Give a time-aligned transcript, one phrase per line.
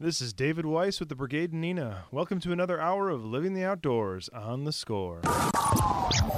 [0.00, 2.06] This is David Weiss with the Brigade Nina.
[2.10, 5.20] Welcome to another hour of Living the Outdoors on the score.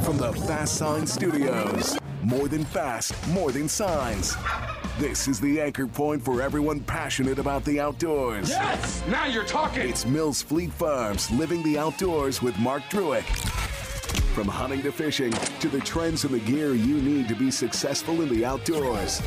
[0.05, 1.98] From the Fast Sign Studios.
[2.23, 4.37] More than fast, more than signs.
[4.98, 8.50] This is the anchor point for everyone passionate about the outdoors.
[8.50, 9.02] Yes!
[9.09, 9.88] Now you're talking!
[9.88, 13.25] It's Mills Fleet Farms Living the Outdoors with Mark Druick.
[14.34, 18.20] From hunting to fishing to the trends and the gear you need to be successful
[18.20, 19.23] in the outdoors.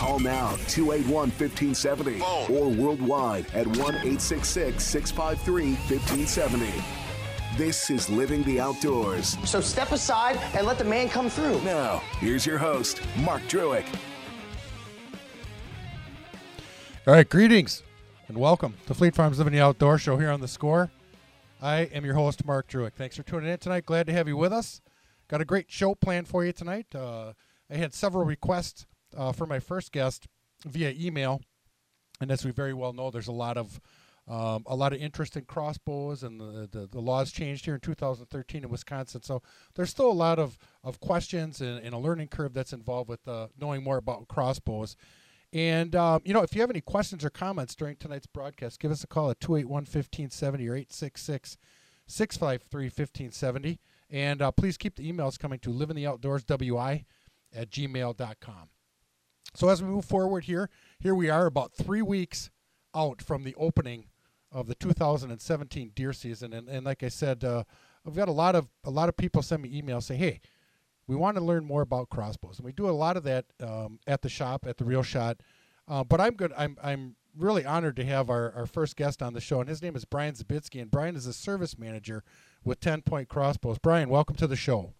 [0.00, 6.72] Call now 281 1570 or worldwide at 1 866 653 1570.
[7.58, 9.36] This is Living the Outdoors.
[9.44, 11.60] So step aside and let the man come through.
[11.64, 13.84] Now, here's your host, Mark Druick.
[17.06, 17.82] All right, greetings
[18.26, 20.90] and welcome to Fleet Farms Living the Outdoor Show here on the Score.
[21.60, 22.94] I am your host, Mark Druick.
[22.94, 23.84] Thanks for tuning in tonight.
[23.84, 24.80] Glad to have you with us.
[25.28, 26.86] Got a great show planned for you tonight.
[26.94, 27.34] Uh,
[27.70, 30.26] I had several requests uh, for my first guest
[30.66, 31.40] via email,
[32.20, 33.80] and as we very well know, there's a lot of
[34.28, 37.80] um, a lot of interest in crossbows, and the, the, the, laws changed here in
[37.80, 39.22] 2013 in Wisconsin.
[39.22, 39.42] So
[39.74, 43.26] there's still a lot of, of questions and, and a learning curve that's involved with
[43.26, 44.94] uh, knowing more about crossbows.
[45.52, 48.92] And, um, you know, if you have any questions or comments during tonight's broadcast, give
[48.92, 51.56] us a call at 281 1570 or 866
[52.06, 53.80] 653 1570.
[54.10, 57.04] And uh, please keep the emails coming to livingtheoutdoorswi
[57.52, 58.68] at gmail.com.
[59.54, 62.50] So as we move forward here, here we are about three weeks
[62.94, 64.06] out from the opening
[64.52, 67.64] of the 2017 deer season, and, and like I said, uh,
[68.06, 70.40] I've got a lot of a lot of people send me emails say, "Hey,
[71.06, 74.00] we want to learn more about crossbows," and we do a lot of that um,
[74.06, 75.38] at the shop at the Real Shot.
[75.86, 76.52] Uh, but I'm good.
[76.56, 79.82] I'm I'm really honored to have our, our first guest on the show, and his
[79.82, 82.24] name is Brian Zabitsky, and Brian is a service manager
[82.64, 83.78] with Ten Point Crossbows.
[83.78, 84.94] Brian, welcome to the show.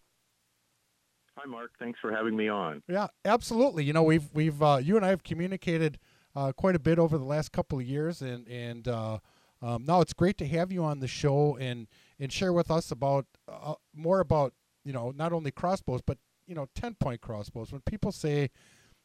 [1.42, 1.70] Hi, Mark.
[1.78, 2.82] Thanks for having me on.
[2.86, 3.84] Yeah, absolutely.
[3.84, 5.98] You know, we've we've uh, you and I have communicated
[6.36, 9.18] uh, quite a bit over the last couple of years, and and uh,
[9.62, 11.86] um, now it's great to have you on the show and
[12.18, 14.52] and share with us about uh, more about
[14.84, 17.72] you know not only crossbows but you know ten point crossbows.
[17.72, 18.50] When people say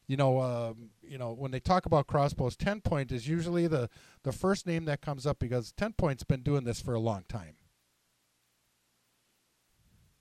[0.06, 3.88] you know, um, you know, when they talk about crossbows, Ten Point is usually the
[4.22, 7.24] the first name that comes up because Ten Point's been doing this for a long
[7.28, 7.56] time.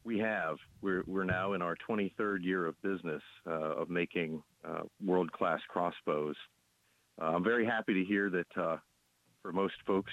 [0.05, 0.57] We have.
[0.83, 5.59] We're we're now in our 23rd year of business uh, of making uh, world class
[5.67, 6.35] crossbows.
[7.19, 8.77] Uh, I'm very happy to hear that uh,
[9.41, 10.11] for most folks,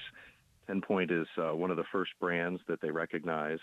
[0.67, 3.59] Ten Point is uh, one of the first brands that they recognize.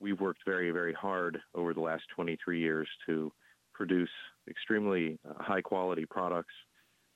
[0.00, 3.30] We've worked very very hard over the last 23 years to
[3.74, 4.10] produce
[4.48, 6.54] extremely uh, high quality products,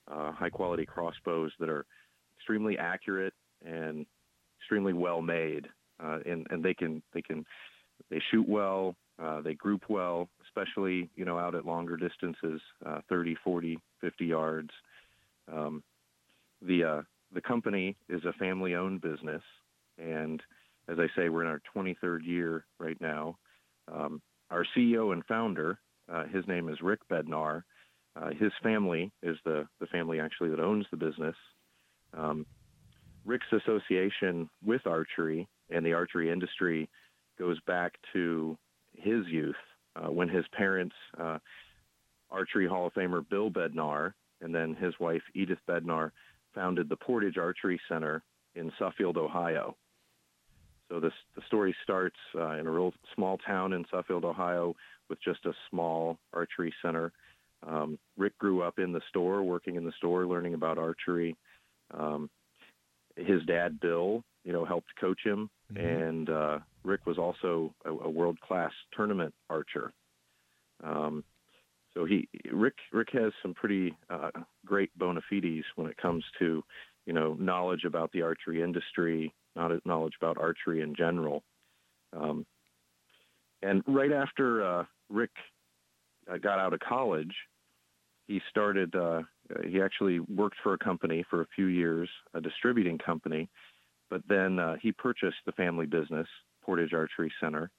[0.07, 1.87] high quality crossbows that are
[2.37, 3.33] extremely accurate
[3.65, 4.05] and
[4.59, 5.67] extremely well made,
[5.99, 7.43] and and they can they can
[8.13, 13.01] they shoot well, uh, they group well, especially you know out at longer distances, uh,
[13.09, 14.69] 30, 40, 50 yards.
[15.51, 15.83] Um,
[16.61, 17.01] the uh,
[17.33, 19.41] the company is a family-owned business,
[19.97, 20.41] and
[20.87, 23.37] as I say, we're in our 23rd year right now.
[23.91, 25.79] Um, our CEO and founder,
[26.11, 27.63] uh, his name is Rick Bednar.
[28.15, 31.35] Uh, his family is the the family actually that owns the business.
[32.15, 32.45] Um,
[33.25, 36.87] Rick's association with archery and the archery industry
[37.37, 38.57] goes back to
[38.95, 39.55] his youth
[39.95, 41.37] uh, when his parents, uh,
[42.31, 46.11] archery Hall of Famer Bill Bednar, and then his wife Edith Bednar,
[46.53, 48.23] founded the Portage Archery Center
[48.55, 49.75] in Suffield, Ohio.
[50.89, 54.75] So this, the story starts uh, in a real small town in Suffield, Ohio,
[55.09, 57.11] with just a small archery center.
[57.67, 61.35] Um, Rick grew up in the store, working in the store, learning about archery.
[61.97, 62.29] Um,
[63.15, 65.85] his dad, Bill, you know, helped coach him, mm-hmm.
[65.85, 69.93] and uh, Rick was also a, a world class tournament archer.
[70.83, 71.23] Um,
[71.93, 74.31] so he Rick Rick has some pretty uh,
[74.65, 76.63] great bona fides when it comes to
[77.05, 81.43] you know knowledge about the archery industry, not knowledge about archery in general.
[82.17, 82.45] Um,
[83.61, 85.31] and right after uh, Rick
[86.31, 87.33] uh, got out of college,
[88.27, 88.95] he started.
[88.95, 89.21] Uh,
[89.69, 93.49] he actually worked for a company for a few years, a distributing company,
[94.09, 96.27] but then uh, he purchased the family business
[96.63, 97.69] Portage Archery Center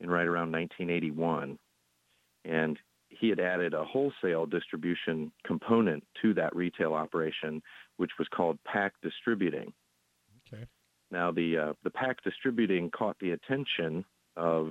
[0.00, 1.58] in right around 1981.
[2.44, 2.78] And
[3.08, 7.62] he had added a wholesale distribution component to that retail operation,
[7.96, 9.72] which was called Pack Distributing.
[10.52, 10.64] Okay.
[11.10, 14.04] Now, the uh, the pack distributing caught the attention
[14.36, 14.70] of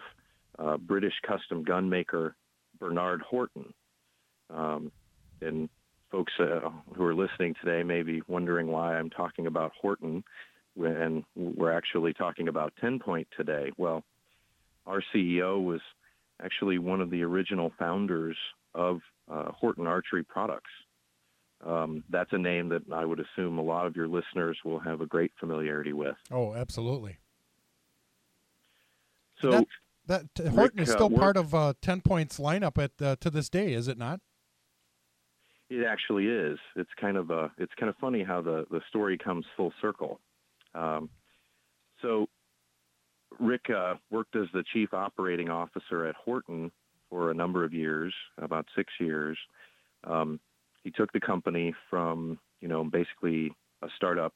[0.60, 2.36] uh, British custom gun maker
[2.80, 3.74] Bernard Horton,
[4.52, 4.92] um,
[5.42, 5.68] and
[6.12, 10.24] folks uh, who are listening today may be wondering why I'm talking about Horton
[10.78, 13.72] when we're actually talking about 10 Point today.
[13.78, 14.04] Well,
[14.86, 15.82] our CEO was
[16.42, 18.38] actually one of the original founders
[18.76, 20.70] of uh, Horton Archery Products.
[21.66, 25.02] Um, that's a name that I would assume a lot of your listeners will have
[25.02, 26.16] a great familiarity with.
[26.32, 27.18] Oh, absolutely.
[29.42, 29.68] So that,
[30.06, 32.92] that uh, Horton Rick, is uh, still work- part of uh, Ten Points lineup at
[33.02, 34.20] uh, to this day, is it not?
[35.70, 36.60] It actually is.
[36.76, 37.52] It's kind of a.
[37.58, 40.20] It's kind of funny how the the story comes full circle.
[40.78, 41.10] Um,
[42.02, 42.28] so,
[43.40, 46.72] Rick uh, worked as the chief operating officer at Horton
[47.10, 49.38] for a number of years, about six years.
[50.04, 50.40] Um,
[50.84, 53.52] he took the company from you know basically
[53.82, 54.34] a startup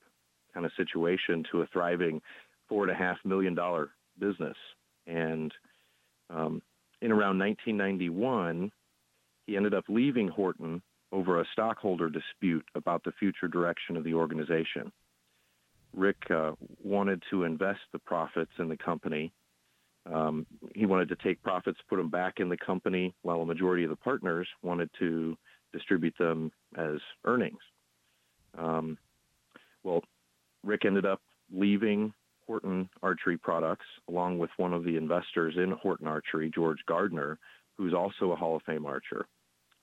[0.53, 2.21] kind of situation to a thriving
[2.67, 4.57] four and a half million dollar business,
[5.07, 5.53] and
[6.29, 6.61] um,
[7.01, 8.71] in around 1991,
[9.45, 14.13] he ended up leaving Horton over a stockholder dispute about the future direction of the
[14.13, 14.91] organization.
[15.95, 16.51] Rick uh,
[16.83, 19.31] wanted to invest the profits in the company.
[20.11, 23.83] Um, he wanted to take profits, put them back in the company, while a majority
[23.83, 25.38] of the partners wanted to
[25.73, 27.59] distribute them as earnings.
[28.57, 28.97] Um,
[29.83, 30.01] well,
[30.63, 31.21] Rick ended up
[31.53, 32.13] leaving
[32.47, 37.37] Horton Archery Products along with one of the investors in Horton Archery, George Gardner,
[37.77, 39.25] who's also a Hall of Fame archer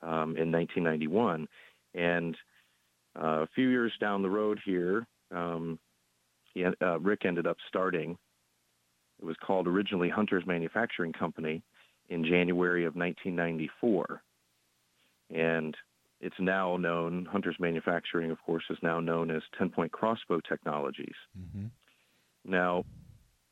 [0.02, 1.48] um, in 1991.
[1.94, 2.36] And
[3.18, 5.78] uh, a few years down the road here, um,
[6.58, 8.18] he, uh, Rick ended up starting.
[9.20, 11.62] It was called originally Hunter's Manufacturing Company
[12.08, 14.22] in January of 1994,
[15.34, 15.76] and
[16.20, 17.26] it's now known.
[17.30, 21.14] Hunter's Manufacturing, of course, is now known as Ten Point Crossbow Technologies.
[21.38, 21.66] Mm-hmm.
[22.44, 22.84] Now,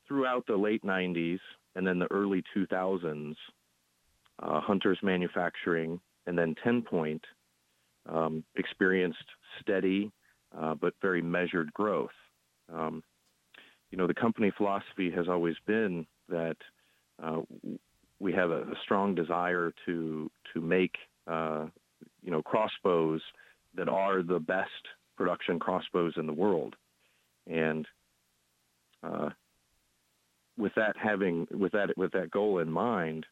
[0.09, 1.41] throughout the late 90s
[1.75, 3.35] and then the early 2000s,
[4.43, 7.23] uh, Hunter's Manufacturing and then 10 Point
[8.09, 9.25] um, experienced
[9.61, 10.11] steady
[10.57, 12.11] uh, but very measured growth.
[12.73, 13.03] Um,
[13.91, 16.57] you know, the company philosophy has always been that
[17.23, 17.41] uh,
[18.19, 20.97] we have a, a, strong desire to to make
[21.27, 21.67] uh,
[22.23, 23.21] you know crossbows
[23.75, 24.71] that are the best
[25.17, 26.75] production crossbows in the world,
[27.47, 27.87] and
[29.03, 29.31] uh,
[30.59, 33.27] with that having with that with that goal in mind,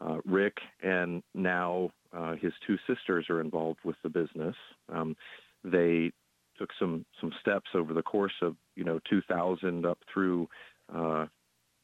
[0.00, 4.56] uh, Rick and now uh, his two sisters are involved with the business.
[4.92, 5.16] Um,
[5.62, 6.12] they
[6.60, 10.48] took some some steps over the course of you know 2000 up through
[10.94, 11.26] uh,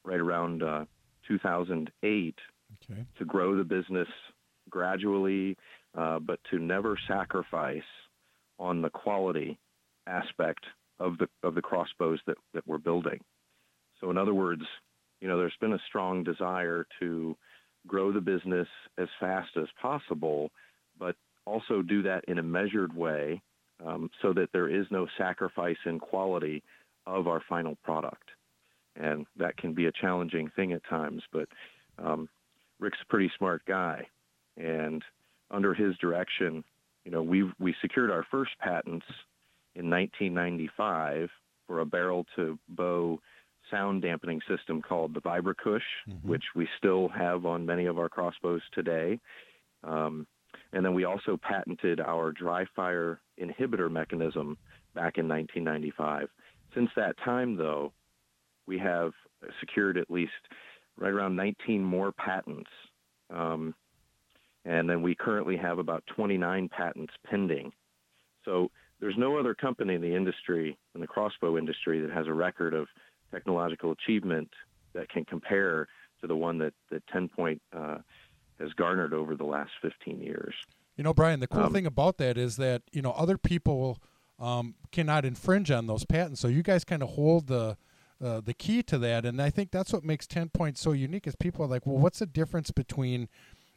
[0.05, 0.85] right around uh,
[1.27, 2.35] 2008
[2.91, 3.07] okay.
[3.19, 4.09] to grow the business
[4.69, 5.57] gradually,
[5.97, 7.83] uh, but to never sacrifice
[8.59, 9.59] on the quality
[10.07, 10.65] aspect
[11.01, 13.21] of the of the crossbows that, that we're building.
[14.01, 14.63] So in other words,
[15.21, 17.35] you know, there's been a strong desire to
[17.87, 18.69] grow the business
[18.99, 20.51] as fast as possible,
[20.99, 23.41] but also do that in a measured way
[23.85, 26.63] um, so that there is no sacrifice in quality
[27.07, 28.31] of our final product.
[28.97, 31.49] And that can be a challenging thing at times, but
[31.99, 32.29] um,
[32.81, 34.07] Rick's a pretty smart guy.
[34.57, 35.03] And
[35.51, 36.65] under his direction,
[37.05, 39.07] you know, we we secured our first patents
[39.75, 41.29] in 1995
[41.67, 43.21] for a barrel to bow
[43.71, 46.29] sound dampening system called the VibraCush, mm-hmm.
[46.29, 49.19] which we still have on many of our crossbows today.
[49.85, 50.27] Um,
[50.77, 54.59] and then we also patented our dry fire inhibitor mechanism
[54.95, 56.29] back in 1995.
[56.75, 57.95] Since that time, though,
[58.67, 59.13] we have
[59.59, 60.33] secured at least
[60.99, 62.69] right around 19 more patents.
[63.31, 63.75] Um,
[64.67, 67.73] and then we currently have about 29 patents pending.
[68.45, 72.35] So there's no other company in the industry, in the crossbow industry, that has a
[72.35, 72.87] record of
[73.31, 74.51] technological achievement
[74.93, 75.89] that can compare
[76.21, 77.97] to the one that, that 10 Point uh,
[78.61, 80.55] has garnered over the last 15 years.
[80.97, 83.99] You know, Brian, the cool Um, thing about that is that, you know, other people
[84.39, 86.41] um, cannot infringe on those patents.
[86.41, 87.77] So you guys kind of hold the
[88.23, 89.27] uh, the key to that.
[89.27, 91.99] And I think that's what makes 10 Point so unique is people are like, well,
[91.99, 93.29] what's the difference between,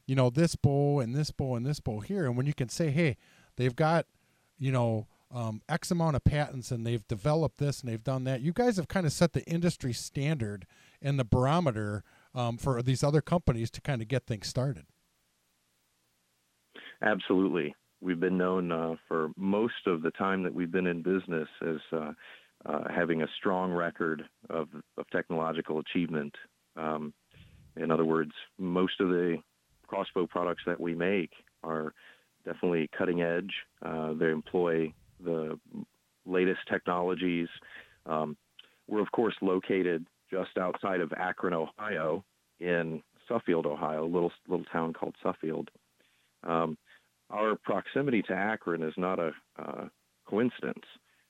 [0.06, 2.26] you know, this bow and this bow and this bow here?
[2.26, 3.18] And when you can say, hey,
[3.58, 4.06] they've got,
[4.58, 8.40] you know, um, X amount of patents and they've developed this and they've done that.
[8.40, 10.66] You guys have kind of set the industry standard
[11.02, 12.04] and the barometer
[12.36, 14.86] um, for these other companies to kind of get things started.
[17.02, 17.76] Absolutely.
[18.02, 21.78] We've been known uh, for most of the time that we've been in business as
[21.92, 22.12] uh,
[22.66, 24.68] uh, having a strong record of,
[24.98, 26.34] of technological achievement.
[26.76, 27.14] Um,
[27.76, 29.38] in other words, most of the
[29.88, 31.32] crossbow products that we make
[31.64, 31.94] are
[32.46, 33.52] definitely cutting edge.
[33.82, 34.94] Uh, they employ
[35.24, 35.60] the
[36.26, 37.48] latest technologies
[38.06, 38.38] Um,
[38.88, 42.24] we're of course located just outside of Akron, Ohio,
[42.60, 45.70] in Suffield, Ohio, a little little town called Suffield.
[46.44, 46.78] Um,
[47.30, 49.86] our proximity to Akron is not a uh,
[50.26, 50.86] coincidence.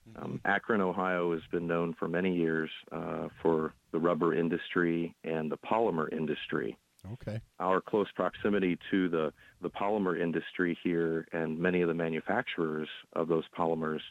[0.09, 0.23] Mm-hmm.
[0.23, 5.51] Um, Akron, Ohio, has been known for many years uh, for the rubber industry and
[5.51, 6.77] the polymer industry.
[7.13, 7.39] Okay.
[7.59, 13.27] Our close proximity to the, the polymer industry here and many of the manufacturers of
[13.27, 14.01] those polymers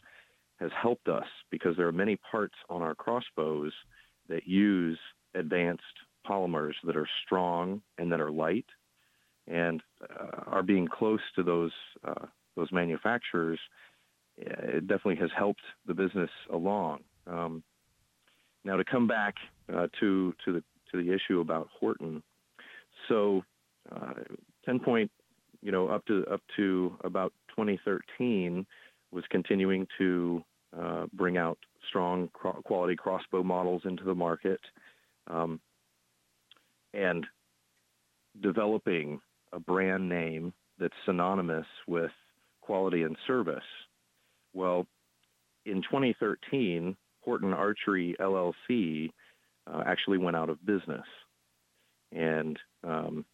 [0.59, 3.71] has helped us because there are many parts on our crossbows
[4.29, 4.99] that use
[5.35, 5.83] advanced
[6.27, 8.65] polymers that are strong and that are light.
[9.47, 11.71] And uh, our being close to those
[12.07, 13.59] uh, those manufacturers,
[14.39, 16.99] uh, it definitely has helped the business along.
[17.25, 17.63] Um,
[18.63, 19.35] now, to come back
[19.73, 22.21] uh, to to the to the issue about Horton,
[23.07, 23.43] so
[23.91, 24.13] uh,
[24.65, 25.09] ten point,
[25.61, 28.65] you know, up to up to about 2013
[29.11, 30.43] was continuing to
[30.79, 31.57] uh, bring out
[31.89, 34.59] strong quality crossbow models into the market,
[35.27, 35.59] um,
[36.93, 37.25] and
[38.41, 39.19] developing
[39.51, 42.11] a brand name that's synonymous with
[42.61, 43.63] quality and service.
[44.53, 44.87] Well,
[45.65, 49.09] in 2013, Horton Archery LLC
[49.67, 51.05] uh, actually went out of business.
[52.11, 53.25] And um,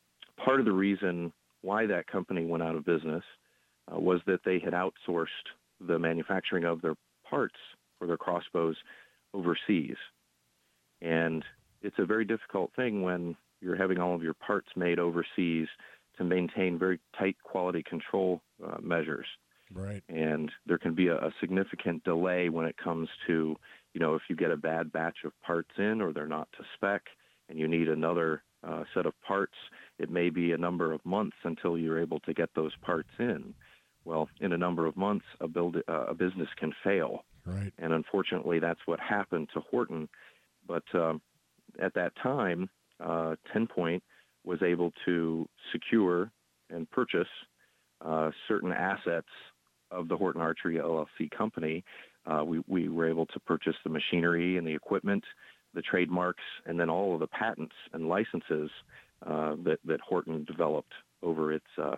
[0.43, 1.31] part of the reason
[1.62, 3.24] why that company went out of business
[3.91, 5.27] uh, was that they had outsourced
[5.88, 6.95] the manufacturing of their
[7.29, 7.55] parts
[7.97, 8.75] for their crossbows
[9.33, 9.97] overseas.
[11.01, 11.43] And
[11.81, 15.67] it's a very difficult thing when you're having all of your parts made overseas
[16.17, 19.25] to maintain very tight quality control uh, measures.
[19.73, 20.03] Right.
[20.09, 23.55] And there can be a, a significant delay when it comes to,
[23.93, 26.63] you know, if you get a bad batch of parts in or they're not to
[26.75, 27.03] spec
[27.49, 29.55] and you need another uh, set of parts,
[29.99, 33.53] it may be a number of months until you're able to get those parts in.
[34.05, 37.25] Well, in a number of months, a, build, uh, a business can fail.
[37.45, 37.73] Right.
[37.77, 40.09] And unfortunately, that's what happened to Horton.
[40.67, 41.21] But um,
[41.81, 42.69] at that time,
[43.03, 44.03] uh, 10 Point
[44.43, 46.31] was able to secure
[46.69, 47.27] and purchase
[48.03, 49.27] uh, certain assets
[49.91, 51.83] of the Horton Archery LLC company.
[52.25, 55.23] Uh, we, we were able to purchase the machinery and the equipment,
[55.73, 58.69] the trademarks, and then all of the patents and licenses
[59.25, 61.95] uh, that, that Horton developed over its uh,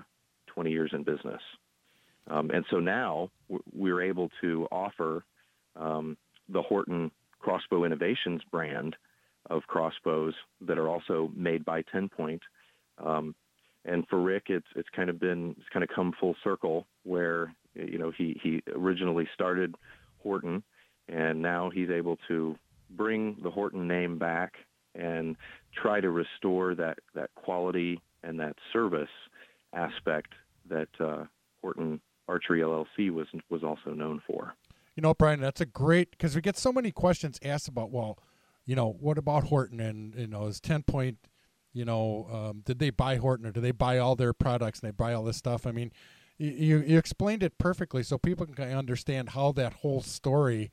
[0.48, 1.42] 20 years in business.
[2.30, 3.30] Um, and so now
[3.74, 5.24] we're able to offer
[5.80, 6.18] um,
[6.50, 8.96] the Horton Crossbow Innovations brand
[9.50, 12.42] of crossbows that are also made by Ten Point.
[13.04, 13.36] Um,
[13.86, 17.54] and for Rick, it's it's kind of been it's kind of come full circle where
[17.74, 19.76] you know he he originally started
[20.22, 20.64] Horton,
[21.08, 22.58] and now he's able to
[22.90, 24.54] bring the Horton name back
[24.96, 25.36] and
[25.74, 29.10] try to restore that that quality and that service
[29.74, 30.34] aspect
[30.70, 31.24] that uh,
[31.62, 34.54] Horton Archery LLC was was also known for.
[34.98, 37.92] You know, Brian, that's a great because we get so many questions asked about.
[37.92, 38.18] Well,
[38.66, 41.20] you know, what about Horton and you know, is Ten Point,
[41.72, 44.88] you know, um, did they buy Horton or do they buy all their products and
[44.90, 45.68] they buy all this stuff?
[45.68, 45.92] I mean,
[46.40, 50.72] you you explained it perfectly so people can understand how that whole story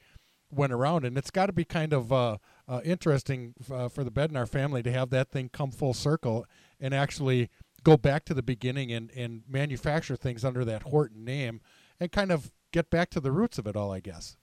[0.50, 4.10] went around, and it's got to be kind of uh, uh, interesting uh, for the
[4.10, 6.46] Bednar family to have that thing come full circle
[6.80, 7.50] and actually
[7.82, 11.60] go back to the beginning and, and manufacture things under that Horton name
[12.00, 14.36] and kind of get back to the roots of it all, I guess.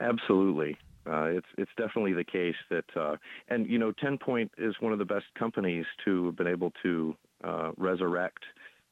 [0.00, 0.76] Absolutely.
[1.08, 3.16] Uh, it's it's definitely the case that, uh,
[3.48, 6.72] and you know, Ten Point is one of the best companies to have been able
[6.82, 8.44] to uh, resurrect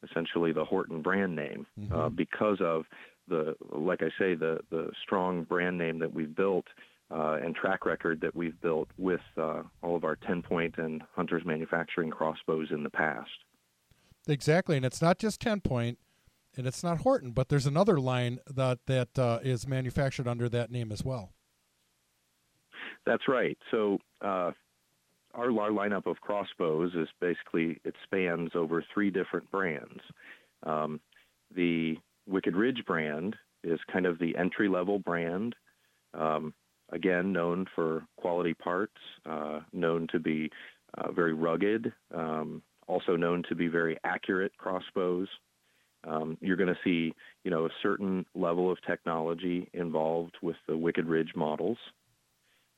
[0.09, 2.15] essentially the Horton brand name Mm-hmm.
[2.15, 2.85] because of
[3.29, 6.67] the, like I say, the the strong brand name that we've built
[7.11, 11.03] uh, and track record that we've built with uh, all of our 10 point and
[11.15, 13.31] hunters manufacturing crossbows in the past.
[14.29, 15.99] Exactly, and it's not just Ten Point,
[16.57, 20.71] and it's not Horton, but there's another line that that uh, is manufactured under that
[20.71, 21.33] name as well.
[23.05, 23.57] That's right.
[23.71, 24.51] So uh,
[25.35, 30.01] our, our lineup of crossbows is basically it spans over three different brands.
[30.65, 31.01] Um,
[31.55, 31.97] the
[32.27, 35.55] Wicked Ridge brand is kind of the entry level brand.
[36.15, 36.55] Um,
[36.91, 38.97] again, known for quality parts,
[39.29, 40.51] uh, known to be
[40.99, 45.29] uh, very rugged, um, also known to be very accurate crossbows.
[46.07, 50.77] Um, you're going to see, you know, a certain level of technology involved with the
[50.77, 51.79] Wicked Ridge models.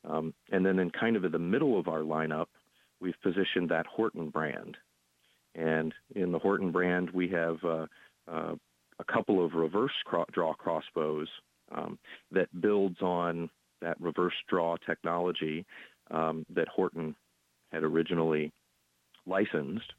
[0.08, 2.46] Um, and then in kind of in the middle of our lineup,
[3.00, 4.76] we've positioned that Horton brand.
[5.54, 7.86] And in the Horton brand, we have uh,
[8.30, 8.54] uh,
[8.98, 11.28] a couple of reverse cro- draw crossbows
[11.72, 11.98] um,
[12.32, 15.64] that builds on that reverse draw technology
[16.10, 17.14] um, that Horton
[17.72, 18.52] had originally
[19.26, 19.92] licensed.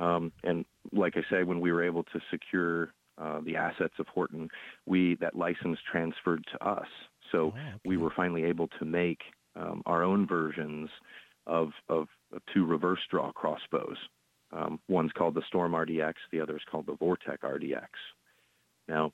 [0.00, 4.06] Um, and like I say, when we were able to secure uh, the assets of
[4.08, 4.48] Horton,
[4.86, 6.88] we that license transferred to us.
[7.32, 7.72] So Oh, okay.
[7.84, 9.20] we were finally able to make
[9.54, 10.88] um, our own versions
[11.46, 13.96] of, of, of two reverse draw crossbows.
[14.52, 17.88] Um, one's called the Storm RDX, the other is called the Vortec RDX.
[18.88, 19.12] Now,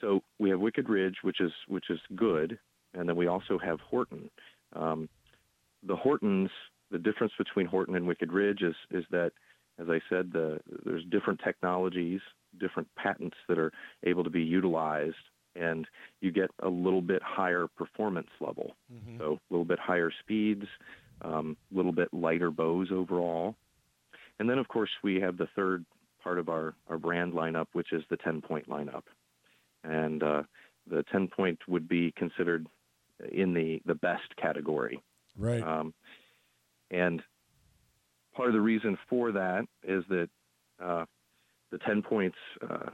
[0.00, 2.58] so we have Wicked Ridge, which is which is good,
[2.94, 4.28] and then we also have Horton.
[4.74, 5.08] Um,
[5.86, 6.50] the Hortons,
[6.90, 9.30] the difference between Horton and Wicked Ridge is is that,
[9.78, 12.20] as I said, the, there's different technologies,
[12.58, 13.72] different patents that are
[14.04, 15.16] able to be utilized,
[15.54, 15.86] and
[16.20, 18.76] you get a little bit higher performance level.
[18.92, 19.18] Mhm.
[19.18, 20.66] So a little bit higher speeds,
[21.22, 23.56] a um, little bit lighter bows overall.
[24.38, 25.84] And then, of course, we have the third
[26.22, 29.04] part of our, our brand lineup, which is the 10 point lineup.
[29.84, 30.42] And uh,
[30.86, 32.66] the 10 point would be considered
[33.32, 35.02] in the, the best category.
[35.38, 35.62] Right.
[35.62, 35.94] Um,
[36.90, 37.22] and
[38.36, 40.28] part of the reason for that is that
[40.82, 41.04] uh,
[41.72, 42.36] the 10 points
[42.68, 42.90] uh,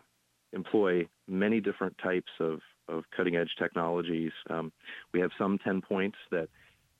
[0.53, 4.33] employ many different types of, of cutting edge technologies.
[4.49, 4.73] Um,
[5.13, 6.49] we have some 10 points that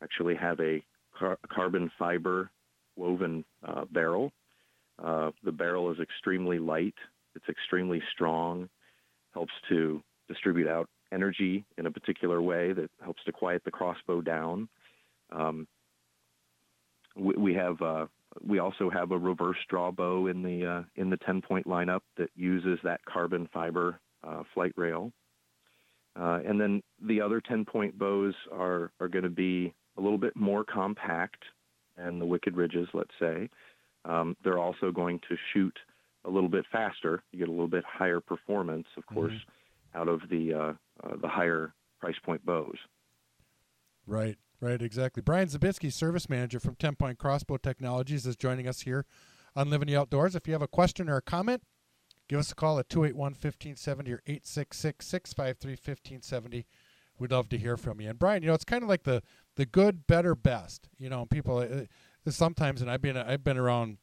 [0.03, 0.83] actually have a
[1.17, 2.51] car- carbon fiber
[2.97, 4.33] woven uh, barrel.
[5.03, 6.95] Uh, the barrel is extremely light,
[7.35, 8.69] it's extremely strong,
[9.33, 14.21] helps to distribute out energy in a particular way that helps to quiet the crossbow
[14.21, 14.69] down.
[15.31, 15.67] Um,
[17.17, 18.07] we, we have uh,
[18.41, 22.01] we also have a reverse draw bow in the uh, in the 10 point lineup
[22.17, 25.13] that uses that carbon fiber uh, flight rail.
[26.19, 30.19] Uh, and then the other 10 point bows are, are going to be a little
[30.19, 31.43] bit more compact
[31.97, 33.49] than the Wicked Ridges, let's say.
[34.05, 35.77] Um, they're also going to shoot
[36.25, 37.23] a little bit faster.
[37.33, 39.33] You get a little bit higher performance, of course,
[39.95, 40.73] out of the uh,
[41.07, 42.77] uh, the higher price point bows.
[44.07, 45.23] Right, right, exactly.
[45.23, 49.05] Brian Zabitsky, service manager from 10 Point Crossbow Technologies, is joining us here
[49.55, 50.35] on Living the Outdoors.
[50.35, 51.63] If you have a question or a comment,
[52.29, 56.67] give us a call at 281 1570 or 866 653 1570.
[57.19, 58.09] We'd love to hear from you.
[58.09, 59.23] And Brian, you know, it's kind of like the
[59.57, 60.89] the good, better, best.
[60.99, 63.99] You know, people uh, sometimes, and I've been I've been around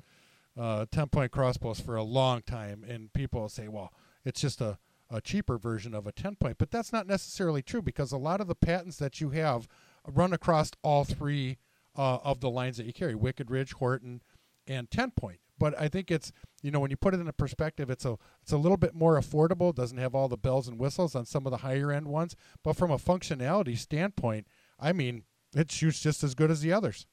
[0.57, 3.91] uh, 10 point crossbows for a long time, and people say, well,
[4.23, 4.77] it's just a
[5.11, 6.57] a cheaper version of a 10 point.
[6.57, 9.67] But that's not necessarily true because a lot of the patents that you have
[10.13, 11.57] run across all three
[11.97, 14.21] uh, of the lines that you carry Wicked Ridge, Horton,
[14.67, 15.39] and 10 point.
[15.57, 18.17] But I think it's, you know, when you put it in a perspective, it's a
[18.41, 19.75] it's a little bit more affordable.
[19.75, 22.77] Doesn't have all the bells and whistles on some of the higher end ones, but
[22.77, 24.47] from a functionality standpoint,
[24.79, 27.05] I mean, it shoots just as good as the others.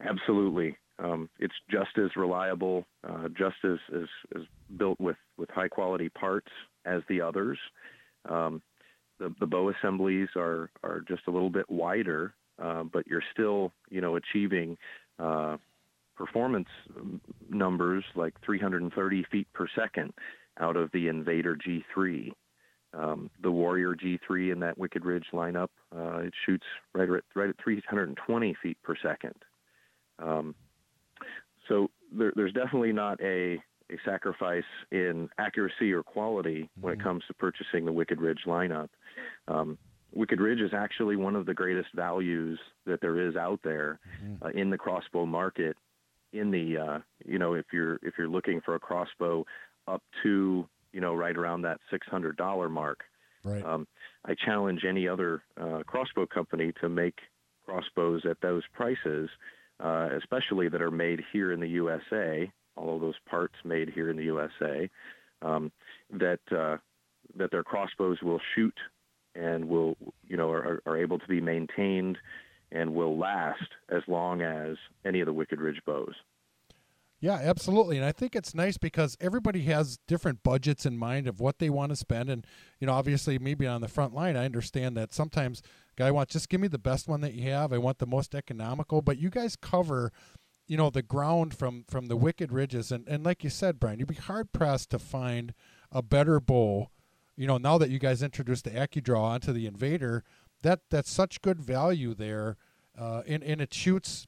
[0.00, 0.76] Absolutely.
[0.98, 4.42] Um, it's just as reliable, uh, just as, as, as
[4.76, 6.50] built with, with high quality parts
[6.84, 7.58] as the others.
[8.28, 8.62] Um,
[9.22, 13.72] the, the bow assemblies are, are just a little bit wider, uh, but you're still,
[13.88, 14.76] you know, achieving
[15.18, 15.56] uh,
[16.16, 16.68] performance
[17.48, 20.12] numbers like 330 feet per second
[20.60, 22.32] out of the Invader G3.
[22.94, 27.48] Um, the Warrior G3 in that Wicked Ridge lineup, uh, it shoots right at, right
[27.48, 29.34] at 320 feet per second.
[30.18, 30.54] Um,
[31.68, 37.22] so there, there's definitely not a, a sacrifice in accuracy or quality when it comes
[37.28, 38.88] to purchasing the Wicked Ridge lineup.
[39.48, 39.78] Um,
[40.14, 43.98] Wicked Ridge is actually one of the greatest values that there is out there
[44.42, 45.76] uh, in the crossbow market.
[46.32, 49.44] In the uh, you know if you're if you're looking for a crossbow
[49.86, 53.00] up to you know right around that six hundred dollar mark,
[53.44, 53.64] Right.
[53.64, 53.86] um,
[54.24, 57.18] I challenge any other uh, crossbow company to make
[57.66, 59.28] crossbows at those prices,
[59.80, 62.50] uh, especially that are made here in the USA.
[62.76, 64.88] All of those parts made here in the USA,
[65.42, 65.70] um,
[66.10, 66.78] that uh,
[67.36, 68.76] that their crossbows will shoot
[69.34, 72.18] and will you know are, are able to be maintained
[72.70, 76.14] and will last as long as any of the Wicked Ridge bows.
[77.22, 77.98] Yeah, absolutely.
[77.98, 81.70] And I think it's nice because everybody has different budgets in mind of what they
[81.70, 82.28] want to spend.
[82.28, 82.44] And,
[82.80, 85.62] you know, obviously, maybe on the front line, I understand that sometimes
[85.94, 87.72] guy wants just give me the best one that you have.
[87.72, 89.02] I want the most economical.
[89.02, 90.10] But you guys cover,
[90.72, 92.90] you know, the ground from from the wicked ridges.
[92.90, 95.52] And, and like you said, Brian, you'd be hard pressed to find
[95.90, 96.88] a better bow.
[97.36, 100.24] You know, now that you guys introduced the AccuDraw onto the Invader,
[100.62, 102.56] that that's such good value there.
[102.98, 104.26] Uh, and, and it shoots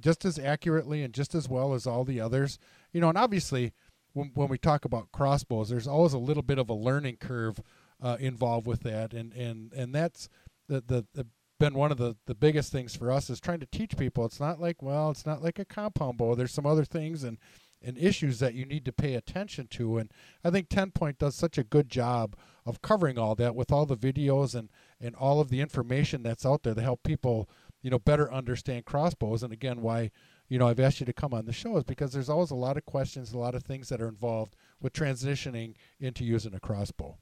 [0.00, 2.58] just as accurately and just as well as all the others.
[2.92, 3.72] You know, and obviously,
[4.14, 7.60] when, when we talk about crossbows, there's always a little bit of a learning curve
[8.02, 10.28] uh, involved with that, and and and that's
[10.66, 13.66] the, the the been one of the the biggest things for us is trying to
[13.66, 14.24] teach people.
[14.24, 16.34] It's not like well, it's not like a compound bow.
[16.34, 17.38] There's some other things and
[17.84, 19.98] and issues that you need to pay attention to.
[19.98, 20.10] And
[20.42, 23.84] I think 10 Point does such a good job of covering all that with all
[23.84, 27.48] the videos and, and all of the information that's out there to help people,
[27.82, 29.42] you know, better understand crossbows.
[29.42, 30.10] And again, why,
[30.48, 32.56] you know, I've asked you to come on the show is because there's always a
[32.56, 36.60] lot of questions, a lot of things that are involved with transitioning into using a
[36.60, 37.18] crossbow.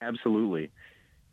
[0.00, 0.70] Absolutely.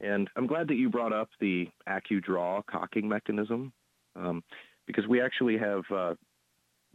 [0.02, 3.72] And I'm glad that you brought up the AccuDraw cocking mechanism
[4.16, 4.44] um,
[4.88, 6.14] because we actually have uh,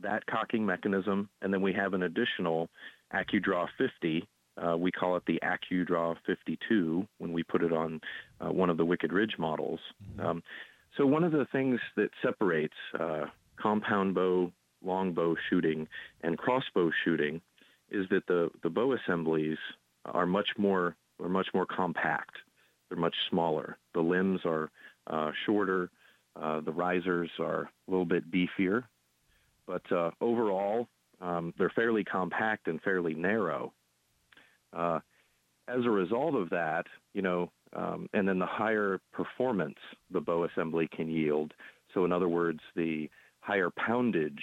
[0.03, 2.69] that cocking mechanism, and then we have an additional
[3.15, 4.27] AccuDraw 50.
[4.57, 8.01] Uh, we call it the AccuDraw 52 when we put it on
[8.41, 9.81] uh, one of the Wicked Ridge models.
[10.13, 10.27] Mm-hmm.
[10.27, 10.43] Um,
[10.97, 14.53] so one of the things that separates uh, compound bow,
[14.85, 15.87] long bow shooting,
[16.23, 17.41] and crossbow shooting
[17.91, 19.59] is that the, the bow assemblies
[20.05, 22.35] are much more are much more compact.
[22.91, 23.79] They're much smaller.
[23.95, 24.71] The limbs are
[25.07, 25.91] uh, shorter.
[26.37, 28.85] Uh, the risers are a little bit beefier,
[29.67, 30.89] but uh, overall
[31.21, 33.73] um, they're fairly compact and fairly narrow.
[34.73, 35.01] Uh,
[35.69, 39.79] as a result of that, you know, um, and then the higher performance
[40.11, 41.53] the bow assembly can yield.
[41.95, 43.09] So, in other words, the
[43.41, 44.43] higher poundage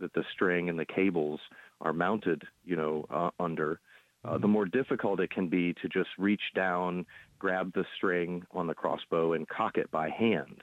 [0.00, 1.40] that the string and the cables
[1.80, 3.80] are mounted, you know, uh, under,
[4.24, 4.50] uh, the mm-hmm.
[4.50, 7.06] more difficult it can be to just reach down,
[7.38, 10.62] grab the string on the crossbow, and cock it by hand.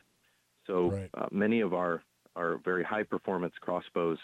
[0.67, 1.09] So, right.
[1.13, 2.03] uh, many of our
[2.35, 4.17] our very high performance crossbows,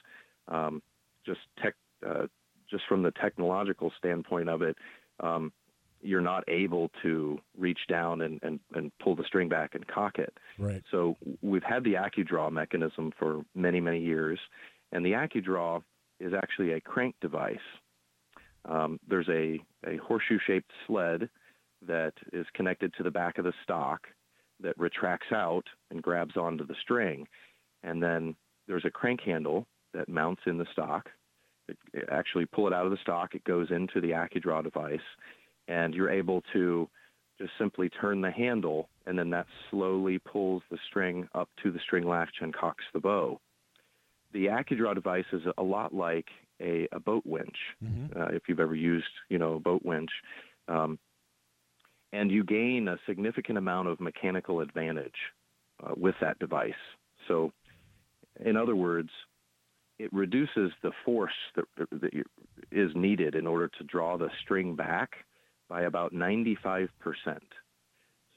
[0.48, 0.82] um,
[1.26, 1.76] just tech,
[2.08, 2.26] uh,
[2.70, 4.76] just from the technological standpoint of it,
[5.20, 5.54] um,
[6.02, 10.18] you're not able to reach down and, and, and pull the string back and cock
[10.18, 10.34] it.
[10.58, 10.82] Right.
[10.92, 14.40] So we've had the AccuDraw mechanism for many, many years,
[14.92, 15.84] and the AccuDraw
[16.20, 17.58] is actually a crank device.
[18.66, 21.30] Um, there's a, a horseshoe-shaped sled
[21.88, 24.08] that is connected to the back of the stock
[24.62, 27.28] that retracts out and grabs onto the string.
[27.84, 28.36] And then
[28.68, 31.10] there's a crank handle that mounts in the stock.
[31.68, 33.36] It, it actually pull it out of the stock.
[33.36, 35.00] It goes into the AccuDraw device,
[35.68, 36.90] and you're able to
[37.38, 41.80] just simply turn the handle, and then that slowly pulls the string up to the
[41.80, 43.40] string latch and cocks the bow.
[44.34, 46.28] The AccuDraw device is a lot like
[46.62, 48.20] a, a boat winch, mm-hmm.
[48.20, 50.12] uh, if you've ever used, you know, a boat winch.
[50.68, 51.00] Um,
[52.12, 55.14] and you gain a significant amount of mechanical advantage
[55.84, 56.74] uh, with that device.
[57.28, 57.52] So,
[58.44, 59.10] in other words,
[60.00, 62.12] it reduces the force that, that
[62.72, 65.12] is needed in order to draw the string back
[65.68, 66.90] by about 95%.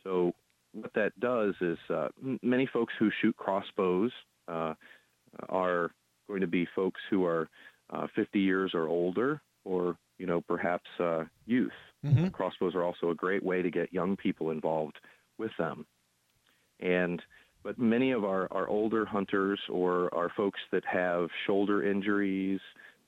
[0.05, 0.35] So
[0.73, 2.09] what that does is uh,
[2.43, 4.11] many folks who shoot crossbows
[4.49, 4.75] uh,
[5.49, 5.91] are
[6.29, 7.49] going to be folks who are
[7.91, 11.71] uh, 50 years or older, or you know perhaps uh, youth.
[12.05, 12.29] Mm-hmm.
[12.29, 14.97] Crossbows are also a great way to get young people involved
[15.39, 15.87] with them.
[16.81, 17.23] And
[17.63, 22.61] but many of our, our older hunters or our folks that have shoulder injuries,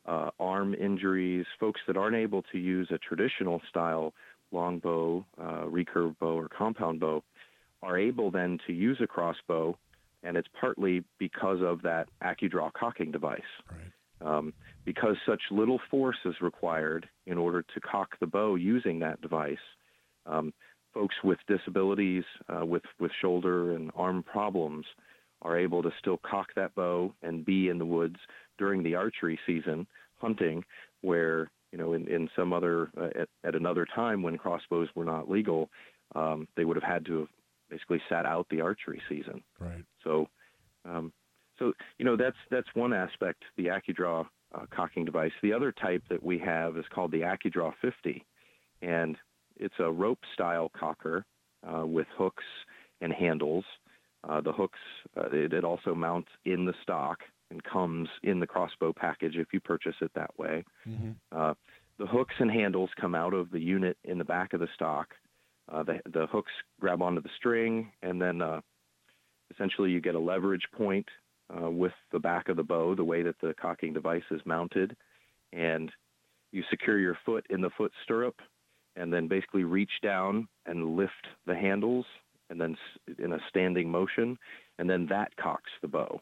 [0.07, 4.13] uh, arm injuries, folks that aren't able to use a traditional style
[4.53, 7.23] longbow, uh, recurve bow, or compound bow,
[7.83, 9.77] are able then to use a crossbow,
[10.23, 13.41] and it's partly because of that AccuDraw cocking device.
[13.69, 13.81] Right.
[14.25, 14.55] Um,
[14.87, 19.57] because such little force is required in order to cock the bow using that device,
[20.25, 20.53] um,
[20.95, 24.87] folks with disabilities, uh, with with shoulder and arm problems,
[25.43, 28.17] are able to still cock that bow and be in the woods
[28.57, 30.65] during the archery season hunting,
[31.03, 35.05] where you know in, in some other uh, at, at another time when crossbows were
[35.05, 35.69] not legal,
[36.15, 37.29] um, they would have had to have
[37.71, 39.43] basically sat out the archery season.
[39.59, 39.85] Right.
[40.03, 40.29] So,
[40.85, 41.13] um,
[41.59, 45.33] so you know that's that's one aspect the AccuDraw uh, cocking device.
[45.43, 48.25] The other type that we have is called the AccuDraw 50,
[48.83, 49.17] and
[49.57, 51.25] it's a rope style cocker
[51.67, 52.45] uh, with hooks
[53.01, 53.65] and handles.
[54.29, 54.79] Uh, the hooks,
[55.17, 57.19] uh, it, it, also mounts in the stock
[57.51, 60.65] and comes in the crossbow package if you purchase it that way.
[60.89, 61.11] Mm-hmm.
[61.31, 61.53] Uh,
[61.99, 65.09] the hooks and handles come out of the unit in the back of the stock.
[65.71, 68.61] Uh, the, the, hooks grab onto the string, and then uh,
[69.51, 71.07] essentially you get a leverage point
[71.51, 74.97] with the back of the bow, the way that the cocking device is mounted,
[75.53, 75.91] and
[76.53, 78.37] you secure your foot in the foot stirrup
[78.97, 81.13] and then basically reach down and lift
[81.47, 82.07] the handles
[82.51, 82.77] and then
[83.19, 84.39] in a standing motion,
[84.79, 86.21] and then that cocks the bow.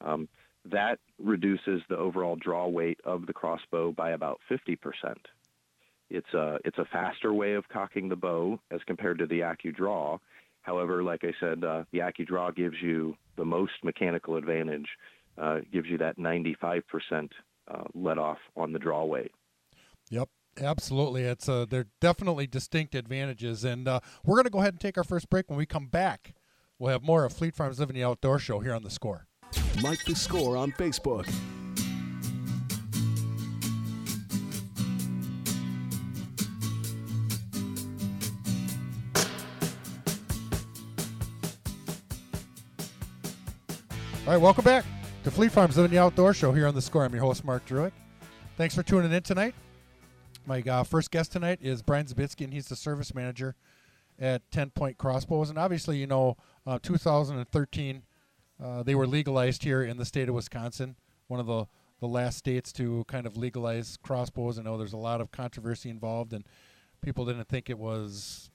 [0.00, 0.28] Um,
[0.64, 4.78] that reduces the overall draw weight of the crossbow by about 50%.
[6.10, 10.18] It's a, it's a faster way of cocking the bow as compared to the AccuDraw.
[10.64, 14.88] However, like I said, uh, the AccuDraw gives you the most mechanical advantage,
[15.38, 16.82] uh, gives you that 95%
[17.68, 19.32] uh, let off on the draw weight.
[20.10, 20.28] Yep,
[20.60, 24.80] Absolutely, it's uh, they're definitely distinct advantages, and uh, we're going to go ahead and
[24.80, 25.48] take our first break.
[25.48, 26.34] When we come back,
[26.78, 29.26] we'll have more of Fleet Farms Living the Outdoor Show here on the Score.
[29.82, 31.28] Like the Score on Facebook.
[44.26, 44.86] All right, welcome back
[45.22, 47.04] to Fleet Farms Living the Outdoor Show here on the Score.
[47.04, 47.92] I'm your host Mark Druick.
[48.56, 49.54] Thanks for tuning in tonight.
[50.46, 53.54] My uh, first guest tonight is Brian Zabitsky, and he's the service manager
[54.18, 55.50] at 10 Point Crossbows.
[55.50, 58.02] And obviously, you know, uh, 2013,
[58.64, 61.66] uh, they were legalized here in the state of Wisconsin, one of the,
[62.00, 64.58] the last states to kind of legalize crossbows.
[64.58, 66.46] I know there's a lot of controversy involved, and
[67.02, 68.50] people didn't think it was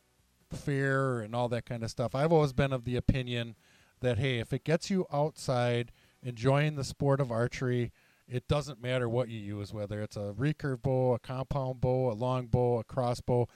[0.52, 2.16] fair and all that kind of stuff.
[2.16, 3.56] I've always been of the opinion
[4.02, 7.92] that, hey, if it gets you outside enjoying the sport of archery,
[8.28, 12.14] it doesn't matter what you use, whether it's a recurve bow, a compound bow, a
[12.14, 13.48] long bow, a crossbow.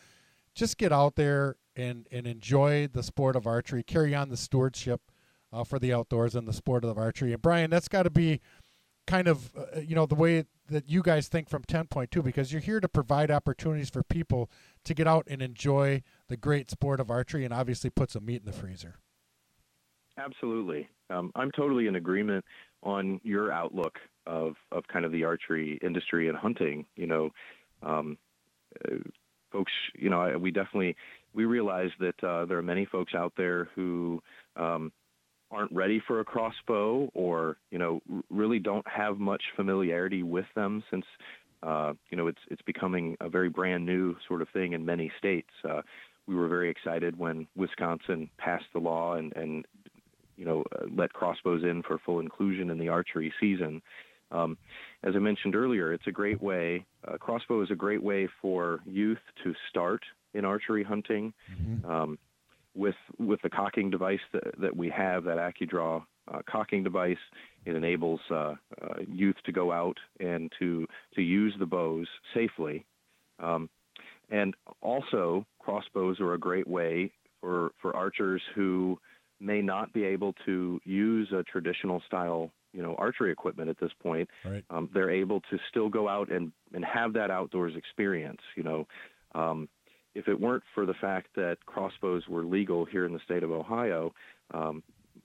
[0.55, 3.83] Just get out there and, and enjoy the sport of archery.
[3.83, 5.01] Carry on the stewardship
[5.51, 7.33] uh, for the outdoors and the sport of archery.
[7.33, 8.41] And Brian, that's got to be
[9.05, 12.61] kind of uh, you know the way that you guys think from 10.2 because you're
[12.61, 14.49] here to provide opportunities for people
[14.85, 18.41] to get out and enjoy the great sport of archery and obviously put some meat
[18.41, 18.95] in the freezer.
[20.17, 20.87] Absolutely.
[21.09, 22.45] Um, I'm totally in agreement
[22.83, 23.97] on your outlook
[24.27, 26.85] of, of kind of the archery industry and hunting.
[26.95, 27.29] You know,
[27.81, 28.17] um,
[28.85, 28.97] uh,
[29.51, 30.95] folks, you know, we definitely
[31.33, 34.21] we realize that uh, there are many folks out there who
[34.55, 34.91] um,
[35.51, 40.83] aren't ready for a crossbow or you know really don't have much familiarity with them
[40.91, 41.05] since
[41.63, 45.11] uh, you know it's it's becoming a very brand new sort of thing in many
[45.17, 45.49] states.
[45.67, 45.81] Uh,
[46.27, 49.65] we were very excited when Wisconsin passed the law and and
[50.37, 53.81] you know uh, let crossbows in for full inclusion in the archery season.
[54.31, 54.57] Um,
[55.03, 56.85] as I mentioned earlier, it's a great way.
[57.07, 60.01] Uh, crossbow is a great way for youth to start
[60.33, 61.33] in archery hunting.
[61.51, 61.89] Mm-hmm.
[61.89, 62.19] Um,
[62.75, 67.17] with with the cocking device that, that we have, that AccuDraw uh, cocking device,
[67.65, 68.55] it enables uh, uh,
[69.07, 72.85] youth to go out and to to use the bows safely.
[73.39, 73.69] Um,
[74.31, 78.97] and also, crossbows are a great way for for archers who
[79.43, 83.91] may not be able to use a traditional style you know archery equipment at this
[84.01, 84.63] point right.
[84.69, 88.87] um, they're able to still go out and and have that outdoors experience you know
[89.35, 89.67] um,
[90.15, 93.51] if it weren't for the fact that crossbows were legal here in the state of
[93.51, 94.13] Ohio,
[94.53, 94.83] um,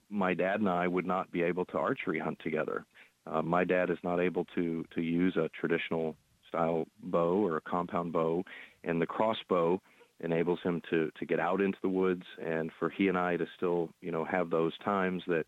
[0.08, 2.84] my dad and I would not be able to archery hunt together.
[3.26, 6.16] Uh, my dad is not able to to use a traditional
[6.48, 8.42] style bow or a compound bow,
[8.84, 9.80] and the crossbow
[10.20, 13.46] enables him to to get out into the woods and for he and I to
[13.56, 15.46] still you know have those times that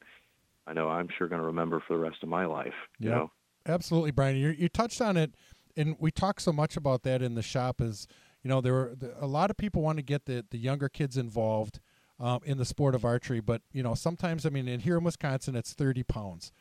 [0.66, 2.74] I know I'm sure going to remember for the rest of my life.
[2.98, 3.30] Yeah, you know?
[3.66, 4.37] absolutely, Brian.
[4.37, 5.35] You you touched on it,
[5.76, 7.80] and we talk so much about that in the shop.
[7.80, 8.06] Is
[8.42, 11.16] you know, there were a lot of people want to get the, the younger kids
[11.16, 11.80] involved
[12.18, 15.04] um, in the sport of archery, but you know, sometimes I mean, in here in
[15.04, 16.52] Wisconsin, it's 30 pounds,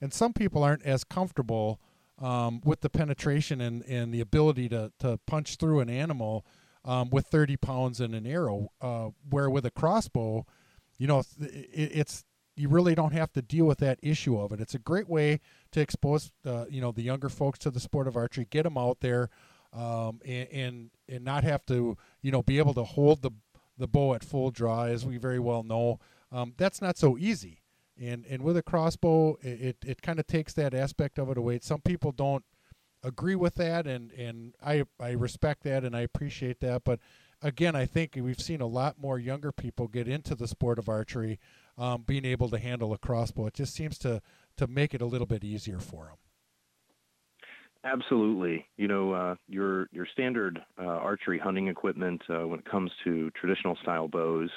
[0.00, 1.80] and some people aren't as comfortable
[2.20, 6.44] um, with the penetration and, and the ability to, to punch through an animal
[6.84, 8.70] um, with 30 pounds and an arrow.
[8.80, 10.46] Uh, where with a crossbow,
[10.98, 12.24] you know, it, it's
[12.56, 14.60] you really don't have to deal with that issue of it.
[14.60, 15.40] It's a great way
[15.70, 18.76] to expose, uh, you know, the younger folks to the sport of archery, get them
[18.76, 19.30] out there,
[19.72, 23.30] um, and, and and not have to you know be able to hold the
[23.78, 25.98] the bow at full draw, as we very well know.
[26.30, 27.60] Um, that's not so easy.
[28.00, 31.38] And and with a crossbow, it, it, it kind of takes that aspect of it
[31.38, 31.58] away.
[31.62, 32.44] Some people don't
[33.02, 36.84] agree with that, and, and I I respect that and I appreciate that.
[36.84, 37.00] But
[37.42, 40.88] again, I think we've seen a lot more younger people get into the sport of
[40.88, 41.38] archery,
[41.76, 43.46] um, being able to handle a crossbow.
[43.46, 44.22] It just seems to
[44.56, 46.16] to make it a little bit easier for them.
[47.84, 48.66] Absolutely.
[48.76, 53.30] You know, uh, your your standard uh, archery hunting equipment uh, when it comes to
[53.30, 54.50] traditional style bows,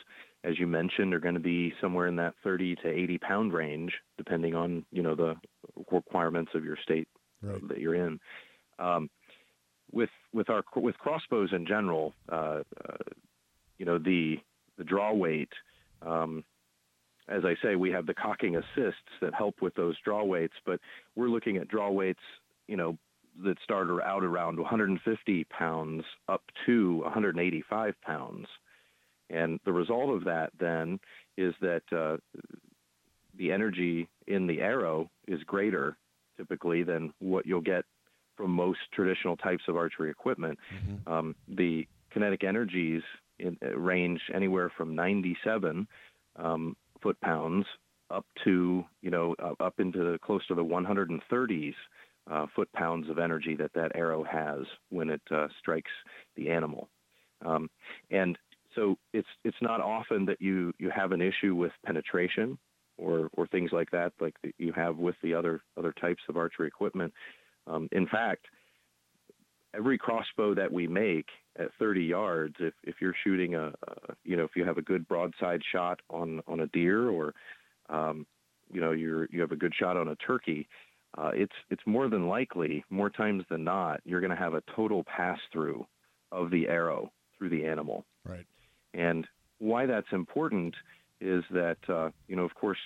[0.44, 3.94] as you mentioned, are going to be somewhere in that 30 to 80 pound range,
[4.18, 5.36] depending on you know the
[5.92, 7.08] requirements of your state
[7.46, 7.68] right.
[7.70, 8.20] that you're in.
[8.80, 9.10] Um,
[9.92, 12.98] with with our with crossbows in general, uh, uh,
[13.78, 14.38] you know the
[14.78, 15.52] the draw weight.
[16.02, 16.44] Um,
[17.28, 20.80] as I say, we have the cocking assists that help with those draw weights, but
[21.16, 22.20] we're looking at draw weights,
[22.68, 22.98] you know,
[23.44, 28.46] that start out around 150 pounds up to 185 pounds.
[29.32, 31.00] And the result of that then
[31.36, 32.18] is that uh,
[33.38, 35.98] the energy in the arrow is greater
[36.38, 37.86] typically than what you'll get
[38.36, 40.60] from most traditional types of archery equipment.
[40.74, 41.12] Mm-hmm.
[41.12, 43.02] Um, the kinetic energies
[43.40, 45.88] in, uh, range anywhere from 97
[46.38, 47.66] um, foot pounds
[48.12, 51.74] up to you know uh, up into the, close to the 130s
[52.30, 55.92] uh, foot pounds of energy that that arrow has when it uh, strikes
[56.36, 56.90] the animal.
[57.46, 57.70] Um,
[58.12, 58.38] and
[58.76, 62.58] so it's it's not often that you you have an issue with penetration
[62.98, 66.68] or or things like that, like you have with the other other types of archery
[66.68, 67.14] equipment.
[67.68, 68.46] Um, in fact,
[69.76, 71.28] every crossbow that we make
[71.58, 74.82] at 30 yards, if if you're shooting a, a you know if you have a
[74.82, 77.34] good broadside shot on on a deer or
[77.90, 78.26] um,
[78.72, 80.68] you know you're you have a good shot on a turkey,
[81.18, 84.64] uh, it's it's more than likely, more times than not, you're going to have a
[84.76, 85.86] total pass through
[86.32, 88.06] of the arrow through the animal.
[88.26, 88.46] Right.
[88.94, 89.28] And
[89.60, 90.76] why that's important
[91.22, 92.80] is that uh, you know, of course,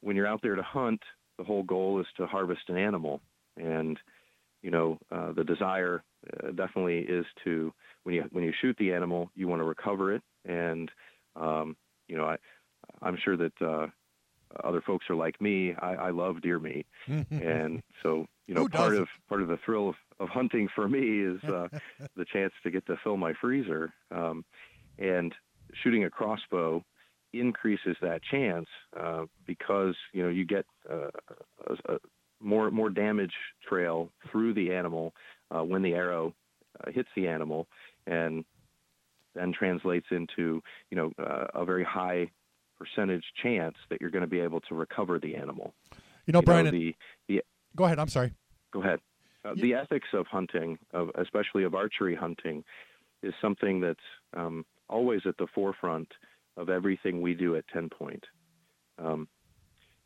[0.00, 1.00] when you're out there to hunt,
[1.38, 3.20] the whole goal is to harvest an animal,
[3.56, 3.98] and
[4.62, 6.02] you know, uh, the desire
[6.42, 7.72] uh, definitely is to
[8.04, 10.90] when you when you shoot the animal, you want to recover it, and
[11.36, 11.76] um,
[12.08, 12.36] you know, I
[13.00, 13.86] I'm sure that uh,
[14.62, 15.74] other folks are like me.
[15.78, 16.86] I, I love deer meat,
[17.30, 19.02] and so you know, Who part doesn't?
[19.02, 21.68] of part of the thrill of, of hunting for me is uh,
[22.16, 24.44] the chance to get to fill my freezer, um,
[24.98, 25.34] and
[25.82, 26.84] shooting a crossbow
[27.32, 28.66] increases that chance
[28.98, 31.08] uh, because you know you get uh,
[31.66, 31.98] a, a
[32.40, 33.34] more more damage
[33.68, 35.14] trail through the animal
[35.50, 36.34] uh, when the arrow
[36.80, 37.66] uh, hits the animal,
[38.06, 38.44] and
[39.34, 42.30] then translates into you know uh, a very high
[42.78, 45.72] percentage chance that you're going to be able to recover the animal.
[46.26, 46.70] You know, You Brian.
[46.70, 46.94] the
[47.28, 47.42] the
[47.76, 47.98] go ahead.
[47.98, 48.32] I'm sorry.
[48.72, 49.00] go ahead.
[49.44, 52.62] Uh, the ethics of hunting, of, especially of archery hunting,
[53.24, 53.98] is something that's
[54.34, 56.06] um, always at the forefront
[56.56, 58.24] of everything we do at Ten Point.
[58.98, 59.28] Um,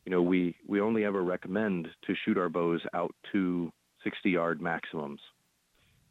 [0.04, 3.72] you know, we we only ever recommend to shoot our bows out to
[4.04, 5.20] 60 yard maximums,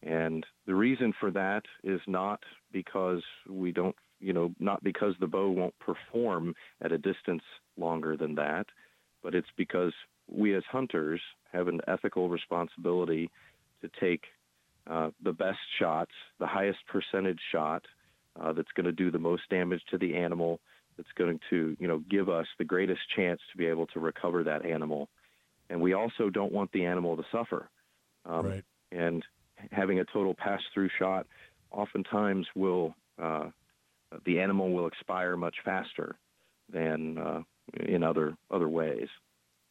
[0.03, 5.27] and the reason for that is not because we don't, you know, not because the
[5.27, 7.43] bow won't perform at a distance
[7.77, 8.65] longer than that,
[9.23, 9.93] but it's because
[10.27, 11.21] we as hunters
[11.53, 13.29] have an ethical responsibility
[13.81, 14.25] to take
[14.89, 17.83] uh, the best shots, the highest percentage shot
[18.39, 20.59] uh, that's going to do the most damage to the animal,
[20.97, 24.43] that's going to, you know, give us the greatest chance to be able to recover
[24.43, 25.09] that animal.
[25.69, 27.69] And we also don't want the animal to suffer.
[28.25, 28.63] Um, Right.
[28.91, 29.23] And
[29.71, 31.27] having a total pass-through shot
[31.71, 33.49] oftentimes will uh,
[34.25, 36.15] the animal will expire much faster
[36.71, 37.41] than uh,
[37.79, 39.07] in other other ways.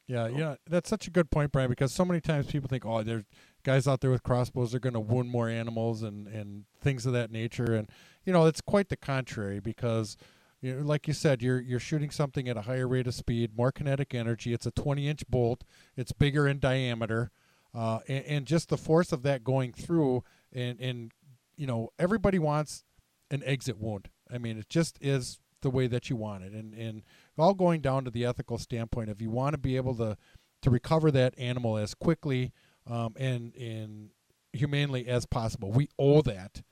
[0.06, 1.70] Yeah, yeah, that's such a good point, Brian.
[1.70, 3.24] Because so many times people think, oh, there's
[3.64, 7.12] guys out there with crossbows, they're going to wound more animals and and things of
[7.14, 7.88] that nature, and
[8.24, 9.58] you know, it's quite the contrary.
[9.58, 10.16] Because,
[10.60, 13.56] you know, like you said, you're you're shooting something at a higher rate of speed,
[13.56, 14.52] more kinetic energy.
[14.52, 15.64] It's a 20 inch bolt.
[15.96, 17.30] It's bigger in diameter,
[17.74, 20.22] uh, and, and just the force of that going through,
[20.52, 21.12] and and
[21.56, 22.84] you know, everybody wants
[23.30, 24.10] an exit wound.
[24.32, 27.02] I mean, it just is the way that you want it, and and
[27.38, 29.10] all going down to the ethical standpoint.
[29.10, 30.16] If you want to be able to
[30.62, 32.52] to recover that animal as quickly
[32.88, 34.10] um, and and
[34.52, 36.62] humanely as possible, we owe that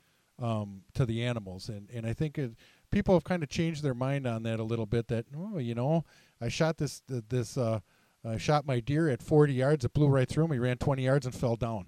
[0.40, 2.52] um, to the animals, and and I think it,
[2.90, 5.08] people have kind of changed their mind on that a little bit.
[5.08, 6.04] That oh, you know,
[6.40, 7.80] I shot this this uh,
[8.24, 9.84] I shot my deer at 40 yards.
[9.84, 10.48] It blew right through.
[10.48, 11.86] He ran 20 yards and fell down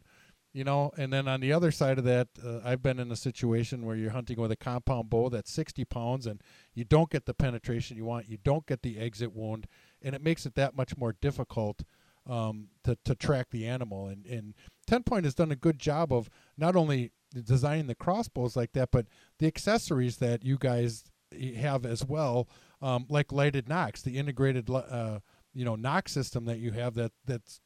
[0.55, 3.17] you know and then on the other side of that uh, i've been in a
[3.17, 6.41] situation where you're hunting with a compound bow that's 60 pounds and
[6.73, 9.67] you don't get the penetration you want you don't get the exit wound
[10.01, 11.83] and it makes it that much more difficult
[12.27, 14.55] um, to, to track the animal and, and
[14.87, 17.13] 10 point has done a good job of not only
[17.45, 19.07] designing the crossbows like that but
[19.39, 21.05] the accessories that you guys
[21.57, 22.49] have as well
[22.81, 25.19] um, like lighted nocks the integrated uh,
[25.53, 27.61] you know nock system that you have that that's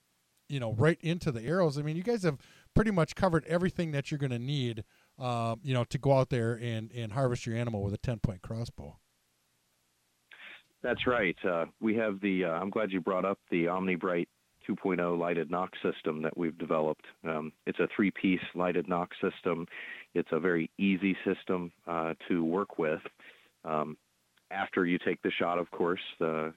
[0.49, 2.39] you know right into the arrows i mean you guys have
[2.79, 4.85] pretty much covered everything that you're going to need,
[5.19, 8.21] um, you know, to go out there and, and harvest your animal with a 10
[8.21, 8.97] point crossbow.
[10.81, 11.37] That's right.
[11.45, 12.45] Uh, we have the.
[12.45, 14.29] Uh, I'm glad you brought up the Omni-Brite
[14.69, 17.05] 2.0 lighted nock system that we've developed.
[17.25, 19.67] Um, it's a three-piece lighted nock system.
[20.15, 23.01] It's a very easy system uh, to work with.
[23.65, 23.97] Um,
[24.51, 26.55] after you take the shot, of course, the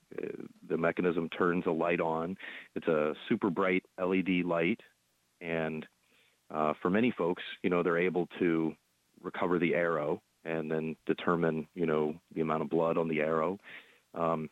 [0.70, 2.38] the mechanism turns a light on.
[2.76, 4.80] It's a super bright LED light,
[5.42, 5.86] and
[6.54, 8.74] uh, for many folks, you know, they're able to
[9.22, 13.60] recover the arrow and then determine, you know, the amount of blood on the arrow.
[14.16, 14.50] Um,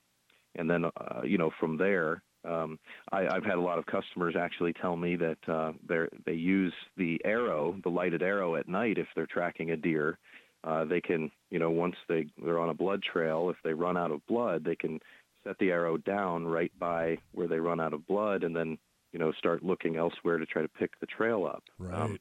[0.56, 2.80] and then, uh, you know, from there, um,
[3.12, 6.74] I, I've had a lot of customers actually tell me that uh, they they use
[6.98, 10.18] the arrow, the lighted arrow, at night if they're tracking a deer.
[10.64, 13.98] Uh, they can, you know, once they they're on a blood trail, if they run
[13.98, 15.00] out of blood, they can
[15.44, 18.78] set the arrow down right by where they run out of blood, and then
[19.12, 21.64] you know start looking elsewhere to try to pick the trail up.
[21.78, 22.20] Right.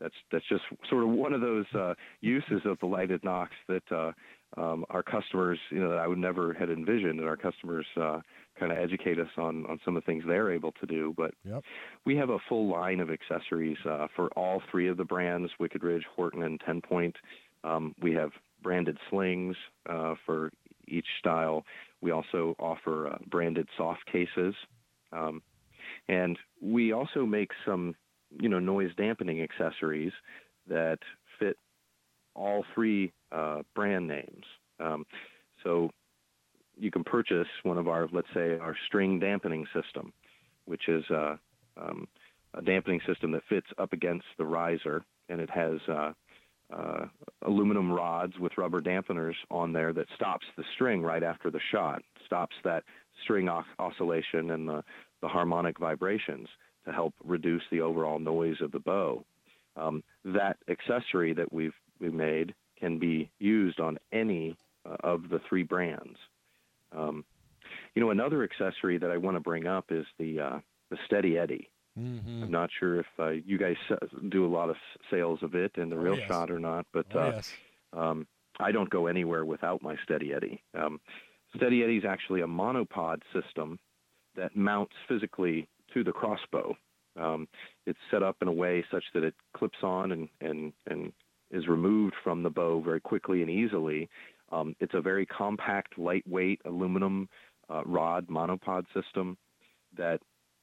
[0.00, 3.92] that's that's just sort of one of those uh, uses of the lighted nocks that
[3.92, 4.12] uh,
[4.56, 8.20] um, our customers, you know, that I would never had envisioned, and our customers uh,
[8.60, 11.14] kind of educate us on on some of the things they're able to do.
[11.16, 11.64] But Yep.
[12.04, 15.82] we have a full line of accessories uh, for all three of the brands: Wicked
[15.82, 17.16] Ridge, Horton, and Ten Point.
[17.64, 18.30] Um, we have
[18.62, 19.56] branded slings
[19.88, 20.52] uh, for
[20.86, 21.64] each style.
[22.02, 24.54] We also offer uh, branded soft cases,
[25.12, 25.42] um,
[26.08, 27.94] and we also make some,
[28.30, 30.12] you know, noise dampening accessories
[30.68, 30.98] that
[31.38, 31.56] fit
[32.34, 34.44] all three uh, brand names.
[34.78, 35.04] Um,
[35.62, 35.90] so
[36.80, 40.12] you can purchase one of our, let's say, our string dampening system,
[40.64, 41.36] which is uh,
[41.76, 42.08] um,
[42.54, 46.12] a dampening system that fits up against the riser, and it has uh,
[46.72, 47.06] uh,
[47.46, 52.02] aluminum rods with rubber dampeners on there that stops the string right after the shot,
[52.24, 52.82] stops that
[53.22, 54.82] string oscillation and the,
[55.20, 56.48] the harmonic vibrations
[56.86, 59.24] to help reduce the overall noise of the bow.
[59.76, 64.56] Um, that accessory that we've, we've made can be used on any
[64.88, 66.16] uh, of the three brands.
[66.96, 67.24] Um,
[67.94, 70.58] you know, another accessory that I want to bring up is the uh,
[70.90, 71.68] the Steady Eddie.
[71.98, 72.44] Mm-hmm.
[72.44, 73.76] I'm not sure if uh, you guys
[74.30, 74.76] do a lot of
[75.10, 76.28] sales of it in the Oh, real yes.
[76.28, 77.52] shot or not, but Oh, uh, yes.
[77.92, 78.26] um,
[78.58, 80.62] I don't go anywhere without my Steady Eddie.
[80.74, 81.00] Um,
[81.56, 83.78] Steady Eddie is actually a monopod system
[84.36, 86.76] that mounts physically to the crossbow.
[87.20, 87.48] Um,
[87.86, 91.12] it's set up in a way such that it clips on and, and, and
[91.50, 94.08] is removed from the bow very quickly and easily.
[94.52, 97.28] Um, it's a very compact, lightweight aluminum
[97.68, 99.36] uh, rod monopod system
[99.96, 100.20] that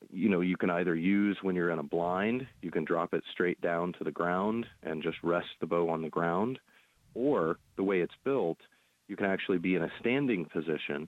[0.10, 2.46] you know you can either use when you're in a blind.
[2.62, 6.02] You can drop it straight down to the ground and just rest the bow on
[6.02, 6.60] the ground,
[7.14, 8.58] or the way it's built,
[9.08, 11.08] you can actually be in a standing position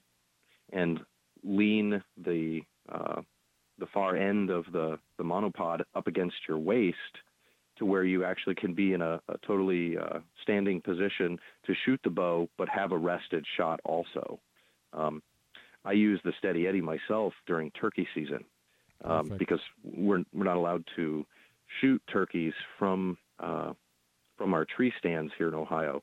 [0.72, 1.00] and
[1.44, 2.62] lean the
[2.92, 3.22] uh,
[3.78, 6.96] the far end of the, the monopod up against your waist
[7.80, 12.00] to where you actually can be in a, a totally uh, standing position to shoot
[12.04, 14.40] the bow, but have a rested shot also.
[14.94, 15.24] Um,
[15.86, 18.44] I use the Steady Eddie myself during turkey season
[19.04, 21.26] um, because we're we're not allowed to
[21.80, 23.74] shoot turkeys from uh,
[24.38, 26.02] from our tree stands here in Ohio.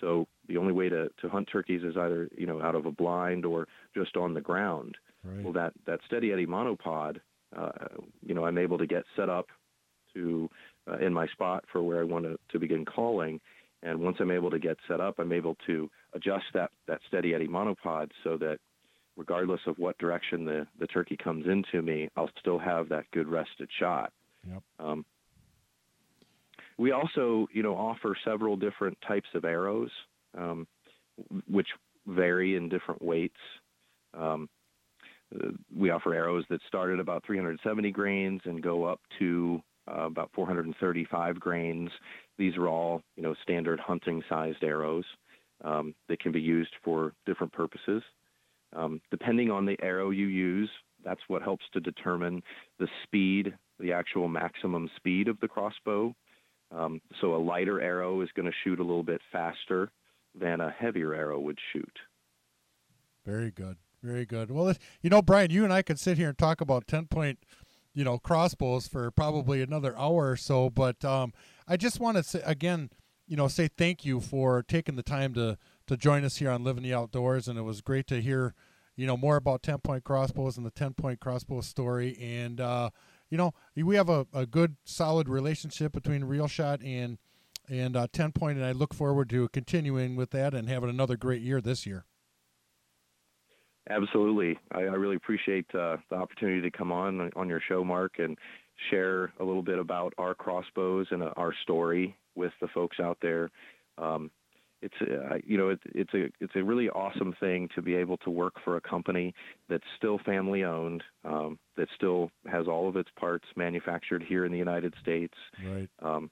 [0.00, 2.92] So the only way to, to hunt turkeys is either you know out of a
[2.92, 4.96] blind or just on the ground.
[5.22, 5.44] Right.
[5.44, 7.18] Well, that that Steady Eddie monopod,
[7.56, 7.70] uh,
[8.24, 9.48] you know, I'm able to get set up
[10.14, 10.48] to
[10.90, 13.40] uh, in my spot for where I want to, to begin calling.
[13.82, 17.34] And once I'm able to get set up, I'm able to adjust that, that Steady
[17.34, 18.58] Eddie monopod so that
[19.16, 23.28] regardless of what direction the, the turkey comes into me, I'll still have that good
[23.28, 24.12] rested shot.
[24.48, 24.62] Yep.
[24.78, 25.04] Um,
[26.78, 29.90] we also, you know, offer several different types of arrows,
[30.36, 30.66] um,
[31.48, 31.66] which
[32.06, 33.36] vary in different weights.
[34.14, 34.48] Um,
[35.34, 39.60] uh, we offer arrows that start at about 370 grains and go up to
[39.90, 41.90] about 435 grains.
[42.36, 45.04] These are all, you know, standard hunting-sized arrows
[45.64, 48.02] um, that can be used for different purposes.
[48.74, 50.70] Um, depending on the arrow you use,
[51.04, 52.42] that's what helps to determine
[52.78, 56.14] the speed, the actual maximum speed of the crossbow.
[56.70, 59.90] Um, so a lighter arrow is going to shoot a little bit faster
[60.38, 61.98] than a heavier arrow would shoot.
[63.24, 63.76] Very good.
[64.02, 64.50] Very good.
[64.50, 67.38] Well, you know, Brian, you and I could sit here and talk about 10 point,
[67.98, 71.32] you know, crossbows for probably another hour or so, but um,
[71.66, 72.90] I just want to say again,
[73.26, 76.62] you know, say thank you for taking the time to to join us here on
[76.62, 78.54] Living the Outdoors and it was great to hear,
[78.94, 82.90] you know, more about 10 point crossbows and the 10 point crossbow story and uh,
[83.30, 87.18] you know, we have a, a good solid relationship between Real Shot and
[87.68, 91.16] and uh, 10 point and I look forward to continuing with that and having another
[91.16, 92.04] great year this year.
[93.88, 94.58] Absolutely.
[94.72, 98.36] I, I really appreciate uh, the opportunity to come on on your show, Mark, and
[98.90, 103.18] share a little bit about our crossbows and uh, our story with the folks out
[103.20, 103.50] there.
[103.96, 104.30] Um,
[104.80, 108.16] it's uh, you know it, it's a it's a really awesome thing to be able
[108.18, 109.34] to work for a company
[109.68, 114.52] that's still family owned, um, that still has all of its parts manufactured here in
[114.52, 115.34] the United States,
[115.66, 115.88] Right.
[116.00, 116.30] um,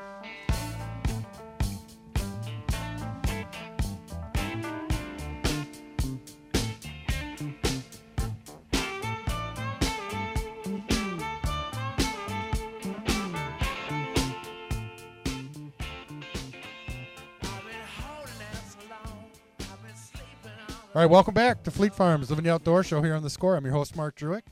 [21.00, 23.56] All right, welcome back to Fleet Farms Living the Outdoors show here on the score.
[23.56, 24.42] I'm your host, Mark Druick.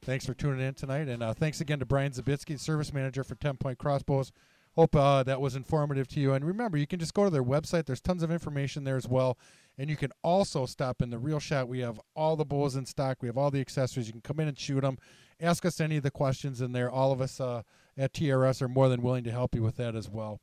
[0.00, 3.34] Thanks for tuning in tonight, and uh, thanks again to Brian Zabitsky, Service Manager for
[3.34, 4.32] Ten Point Crossbows.
[4.76, 6.32] Hope uh, that was informative to you.
[6.32, 7.84] And remember, you can just go to their website.
[7.84, 9.36] There's tons of information there as well.
[9.76, 11.68] And you can also stop in the Real Shot.
[11.68, 13.18] We have all the bows in stock.
[13.20, 14.06] We have all the accessories.
[14.06, 14.96] You can come in and shoot them.
[15.38, 16.90] Ask us any of the questions in there.
[16.90, 17.60] All of us uh,
[17.98, 20.40] at TRS are more than willing to help you with that as well.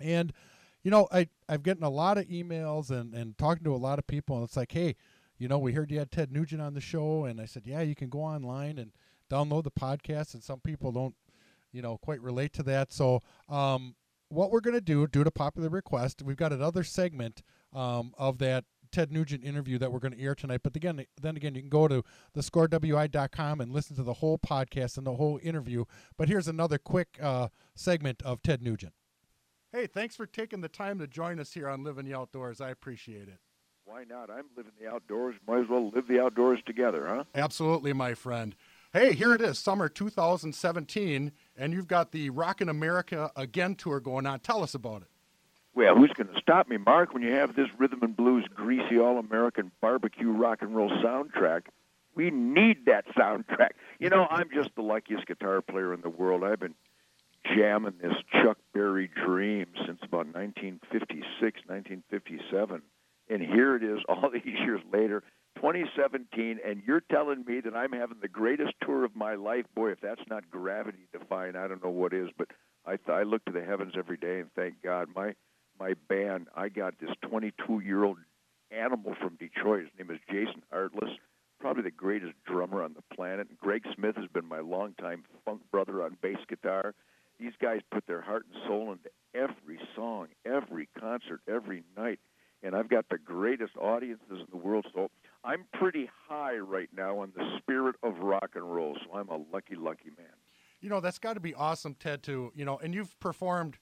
[0.00, 0.32] And
[0.84, 3.98] you know, I I've gotten a lot of emails and and talking to a lot
[3.98, 4.94] of people, and it's like, hey,
[5.38, 7.80] you know, we heard you had Ted Nugent on the show, and I said, yeah,
[7.80, 8.92] you can go online and
[9.30, 11.14] download the podcast, and some people don't,
[11.72, 12.92] you know, quite relate to that.
[12.92, 13.96] So, um,
[14.28, 18.64] what we're gonna do, due to popular request, we've got another segment um, of that
[18.92, 20.60] Ted Nugent interview that we're going to air tonight.
[20.62, 22.04] But again, then again, you can go to
[22.36, 25.84] thescorewi.com and listen to the whole podcast and the whole interview.
[26.16, 28.92] But here's another quick uh, segment of Ted Nugent.
[29.74, 32.60] Hey, thanks for taking the time to join us here on Living the Outdoors.
[32.60, 33.40] I appreciate it.
[33.84, 34.30] Why not?
[34.30, 35.34] I'm living the outdoors.
[35.48, 37.24] Might as well live the outdoors together, huh?
[37.34, 38.54] Absolutely, my friend.
[38.92, 44.26] Hey, here it is, summer 2017, and you've got the Rockin' America Again tour going
[44.26, 44.38] on.
[44.38, 45.08] Tell us about it.
[45.74, 49.00] Well, who's going to stop me, Mark, when you have this rhythm and blues, greasy,
[49.00, 51.62] all American barbecue rock and roll soundtrack?
[52.14, 53.70] We need that soundtrack.
[53.98, 56.44] You know, I'm just the luckiest guitar player in the world.
[56.44, 56.76] I've been
[57.56, 62.82] jamming this Chuck Berry dream since about 1956, 1957.
[63.28, 65.22] And here it is all these years later,
[65.56, 69.64] 2017, and you're telling me that I'm having the greatest tour of my life.
[69.74, 72.28] Boy, if that's not gravity defying, I don't know what is.
[72.36, 72.48] But
[72.86, 75.08] I, I look to the heavens every day and thank God.
[75.14, 75.34] My
[75.78, 78.18] my band, I got this 22 year old
[78.70, 79.82] animal from Detroit.
[79.84, 81.10] His name is Jason Hartless,
[81.60, 83.48] probably the greatest drummer on the planet.
[83.58, 86.94] Greg Smith has been my longtime funk brother on bass guitar.
[87.38, 92.20] These guys put their heart and soul into every song, every concert, every night.
[92.62, 94.86] And I've got the greatest audiences in the world.
[94.94, 95.10] So
[95.44, 98.96] I'm pretty high right now on the spirit of rock and roll.
[99.04, 100.26] So I'm a lucky, lucky man.
[100.80, 102.52] You know, that's got to be awesome, Ted, too.
[102.54, 103.78] You know, and you've performed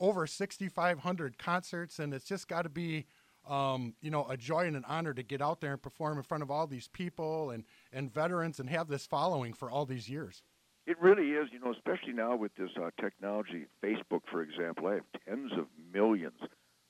[0.00, 3.06] over 6,500 concerts, and it's just got to be,
[3.48, 6.22] um, you know, a joy and an honor to get out there and perform in
[6.22, 10.08] front of all these people and, and veterans and have this following for all these
[10.08, 10.42] years.
[10.88, 13.66] It really is, you know, especially now with this uh, technology.
[13.84, 16.40] Facebook, for example, I have tens of millions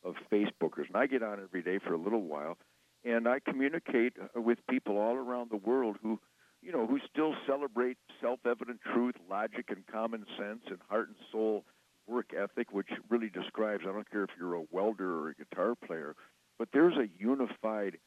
[0.04, 2.56] of Facebookers, and I get on every day for a little while,
[3.04, 6.20] and I communicate uh, with people all around the world who,
[6.62, 11.64] you know, who still celebrate self-evident truth, logic, and common sense, and heart and soul
[12.06, 13.82] work ethic, which really describes.
[13.82, 16.14] I don't care if you're a welder or a guitar player,
[16.56, 17.98] but there's a unified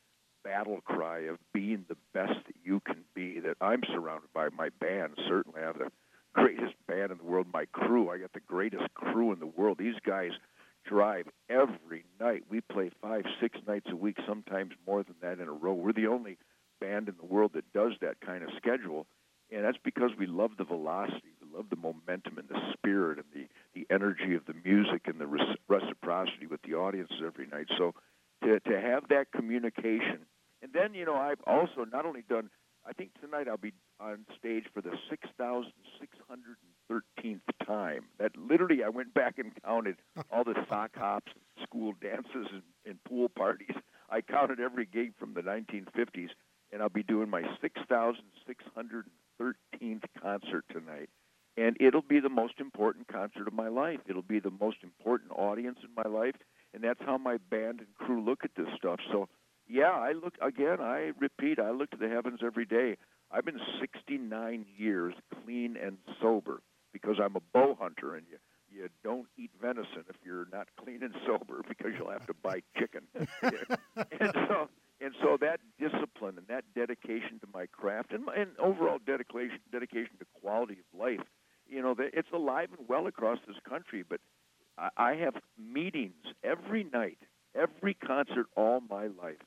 [0.43, 4.49] battle cry of being the best that you can be that I'm surrounded by.
[4.49, 5.91] My band certainly I have the
[6.33, 7.47] greatest band in the world.
[7.53, 9.77] My crew, I got the greatest crew in the world.
[9.77, 10.31] These guys
[10.85, 12.43] drive every night.
[12.49, 15.73] We play five, six nights a week, sometimes more than that in a row.
[15.73, 16.37] We're the only
[16.79, 19.05] band in the world that does that kind of schedule,
[19.51, 23.27] and that's because we love the velocity, we love the momentum and the spirit and
[23.33, 25.27] the the energy of the music and the
[25.67, 27.67] reciprocity with the audience every night.
[27.77, 27.93] So
[28.43, 30.25] to to have that communication,
[30.61, 32.49] and then you know I've also not only done.
[32.83, 38.05] I think tonight I'll be on stage for the 6,613th time.
[38.17, 39.97] That literally, I went back and counted
[40.31, 41.31] all the sock hops,
[41.61, 43.75] school dances, and, and pool parties.
[44.09, 46.31] I counted every gig from the 1950s,
[46.71, 51.09] and I'll be doing my 6,613th concert tonight
[51.57, 54.01] and it'll be the most important concert of my life.
[54.07, 56.35] It'll be the most important audience in my life,
[56.73, 58.99] and that's how my band and crew look at this stuff.
[59.11, 59.27] So,
[59.67, 60.79] yeah, I look again.
[60.79, 62.97] I repeat, I look to the heavens every day.
[63.31, 65.13] I've been 69 years
[65.43, 66.61] clean and sober
[66.91, 68.37] because I'm a bow hunter, and you
[68.73, 72.61] you don't eat venison if you're not clean and sober because you'll have to buy
[72.77, 73.01] chicken.
[73.15, 74.69] and so
[75.01, 79.59] and so that discipline and that dedication to my craft and, my, and overall dedication
[79.71, 81.25] dedication to quality of life
[81.71, 84.03] you know, it's alive and well across this country.
[84.07, 84.19] But
[84.77, 87.19] I I have meetings every night,
[87.55, 89.41] every concert, all my life.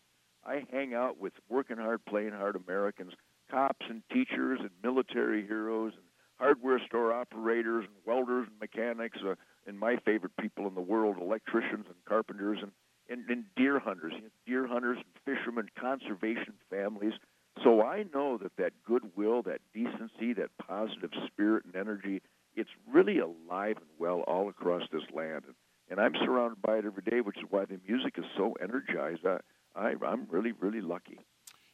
[0.45, 3.13] I hang out with working hard, playing hard Americans,
[3.51, 6.05] cops and teachers and military heroes and
[6.39, 9.35] hardware store operators and welders and mechanics, uh,
[9.67, 12.73] and my favorite people in the world, electricians and carpenters and,
[13.09, 17.15] and, and deer hunters, you know, deer hunters and fishermen, conservation families
[17.63, 22.21] so I know that that goodwill, that decency, that positive spirit and energy,
[22.57, 25.43] it's really alive and well all across this land.
[25.47, 25.55] And,
[25.91, 29.27] and I'm surrounded by it every day, which is why the music is so energized.
[29.27, 29.39] I,
[29.75, 31.19] I, I'm really, really lucky.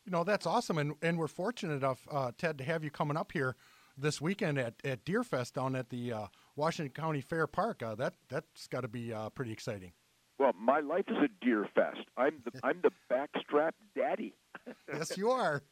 [0.04, 0.78] You know, that's awesome.
[0.78, 3.56] And, and we're fortunate enough, uh, Ted, to have you coming up here
[3.96, 6.26] this weekend at, at Deerfest down at the uh,
[6.56, 7.82] Washington County Fair Park.
[7.82, 9.92] Uh, that, that's got to be uh, pretty exciting.
[10.40, 12.00] Well, my life is a deer fest.
[12.16, 14.32] I'm the I'm the backstrap daddy.
[14.90, 15.62] yes, you are.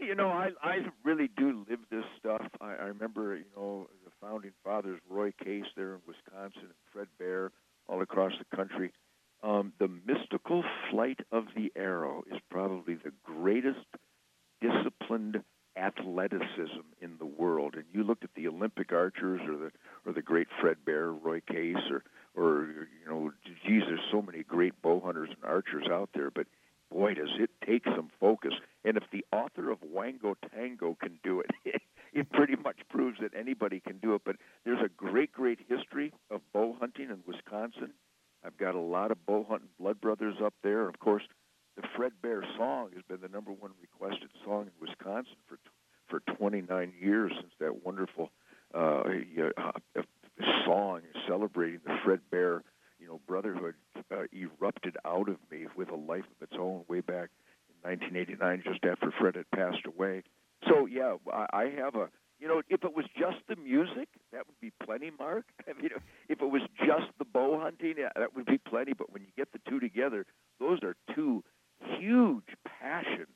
[0.00, 2.42] you know, I I really do live this stuff.
[2.60, 3.88] I, I remember, you know,
[4.24, 7.50] founding fathers, Roy Case there in Wisconsin, and Fred Bear,
[7.88, 8.92] all across the country.
[9.42, 13.86] Um, the mystical flight of the arrow is probably the greatest
[14.60, 15.42] disciplined
[15.76, 17.74] athleticism in the world.
[17.74, 19.72] And you look at the Olympic archers, or the
[20.06, 22.02] or the great Fred Bear, Roy Case, or
[22.34, 22.68] or
[23.04, 23.32] you know,
[23.66, 26.46] geez, there's so many great bow hunters and archers out there, but
[26.90, 28.54] boy, does it take some focus.
[28.84, 31.50] And if the author of Wango Tango can do it,
[32.14, 34.22] it pretty much proves that anybody can do it.
[34.24, 37.92] But there's a great, great history of bow hunting in Wisconsin.
[38.44, 40.88] I've got a lot of bow hunting blood brothers up there.
[40.88, 41.22] Of course,
[41.76, 45.58] the Fred Bear song has been the number one requested song in Wisconsin for
[46.08, 48.30] for 29 years since that wonderful
[48.74, 49.02] uh,
[49.56, 50.02] uh,
[50.64, 52.62] song celebrating the Fred Bear,
[52.98, 53.74] you know, brotherhood
[54.12, 57.30] uh, erupted out of me with a life of its own way back
[57.68, 60.22] in 1989, just after Fred had passed away.
[60.68, 62.08] So yeah, I, have a.
[62.40, 65.44] You know, if it was just the music, that would be plenty, Mark.
[65.68, 65.90] I mean,
[66.28, 68.92] if it was just the bow hunting, that would be plenty.
[68.92, 70.26] But when you get the two together,
[70.60, 71.44] those are two
[71.98, 72.48] huge
[72.80, 73.28] passions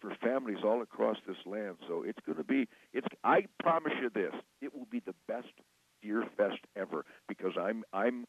[0.00, 1.76] for families all across this land.
[1.86, 2.68] So it's going to be.
[2.92, 3.08] It's.
[3.24, 5.48] I promise you this: it will be the best
[6.02, 8.26] Deer Fest ever because I'm I'm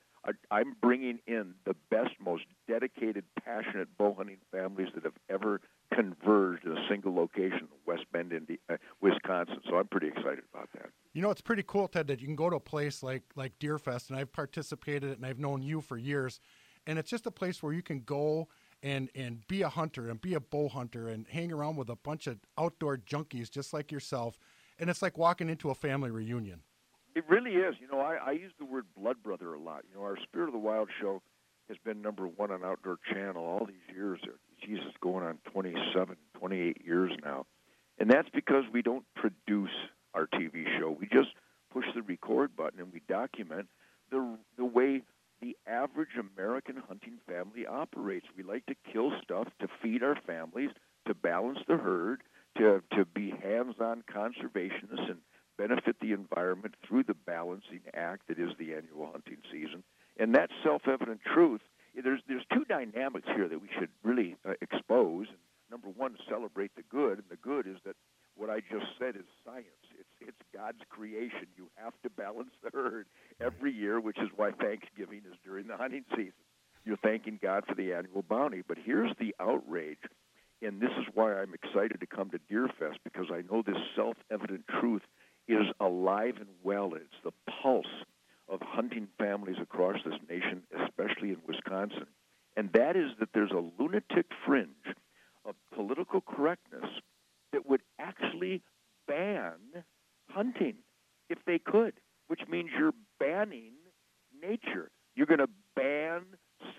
[0.51, 5.61] I'm bringing in the best, most dedicated, passionate bow hunting families that have ever
[5.93, 9.61] converged in a single location, West Bend, Indi- uh, Wisconsin.
[9.67, 10.89] So I'm pretty excited about that.
[11.13, 13.57] You know, it's pretty cool, Ted, that you can go to a place like like
[13.59, 16.41] Deer Fest, and I've participated and I've known you for years,
[16.85, 18.49] and it's just a place where you can go
[18.83, 21.95] and and be a hunter and be a bow hunter and hang around with a
[21.95, 24.37] bunch of outdoor junkies just like yourself,
[24.77, 26.61] and it's like walking into a family reunion.
[27.15, 27.75] It really is.
[27.79, 29.83] You know, I, I use the word blood brother a lot.
[29.89, 31.21] You know, our Spirit of the Wild show
[31.69, 34.19] has been number one on Outdoor Channel all these years.
[34.65, 37.45] Jesus, going on 27, 28 years now.
[37.97, 39.69] And that's because we don't produce
[40.13, 40.95] our TV show.
[40.99, 41.29] We just
[41.71, 43.67] push the record button and we document
[44.11, 45.01] the the way
[45.41, 48.27] the average American hunting family operates.
[48.37, 50.69] We like to kill stuff to feed our families,
[51.07, 52.21] to balance the herd,
[52.57, 55.19] to to be hands-on conservationists and
[55.57, 59.83] benefit the environment through the balancing act that is the annual hunting season.
[60.17, 61.61] And that self-evident truth,
[62.03, 65.27] there's there's two dynamics here that we should really uh, expose.
[65.69, 67.95] Number one, celebrate the good, and the good is that
[68.35, 69.80] what I just said is science.
[70.21, 71.47] It's God's creation.
[71.57, 73.07] You have to balance the herd
[73.39, 76.33] every year, which is why Thanksgiving is during the hunting season.
[76.85, 78.61] You're thanking God for the annual bounty.
[78.67, 79.99] But here's the outrage,
[80.61, 84.65] and this is why I'm excited to come to Deerfest because I know this self-evident
[84.79, 85.03] truth
[85.47, 86.93] is alive and well.
[86.95, 87.85] It's the pulse
[88.47, 92.07] of hunting families across this nation, especially in Wisconsin.
[92.57, 94.95] And that is that there's a lunatic fringe
[95.45, 96.85] of political correctness
[97.53, 98.61] that would actually
[99.07, 99.53] ban
[100.41, 100.75] hunting
[101.29, 101.93] if they could,
[102.27, 103.73] which means you're banning
[104.41, 104.89] nature.
[105.15, 106.21] You're going to ban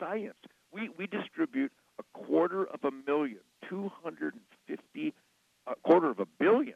[0.01, 0.35] science.
[0.73, 5.15] We, we distribute a quarter of a million, 250,
[5.67, 6.75] a quarter of a billion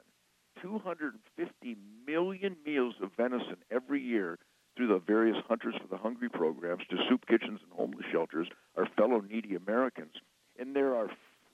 [0.62, 1.76] 250
[2.06, 4.38] million meals of venison every year
[4.76, 8.86] through the various Hunters for the Hungry programs to soup kitchens and homeless shelters, our
[8.96, 10.12] fellow needy Americans.
[10.58, 11.08] And there are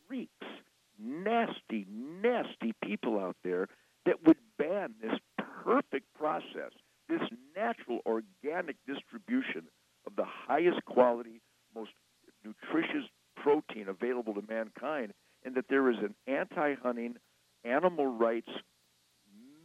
[0.09, 0.47] freaks,
[0.99, 3.69] nasty, nasty people out there
[4.07, 5.19] that would ban this
[5.65, 6.73] perfect process,
[7.09, 7.23] this
[7.57, 9.65] natural organic distribution
[10.07, 11.41] of the highest quality,
[11.75, 11.91] most
[12.45, 15.13] nutritious protein available to mankind,
[15.45, 17.17] and that there is an anti hunting,
[17.65, 18.51] animal rights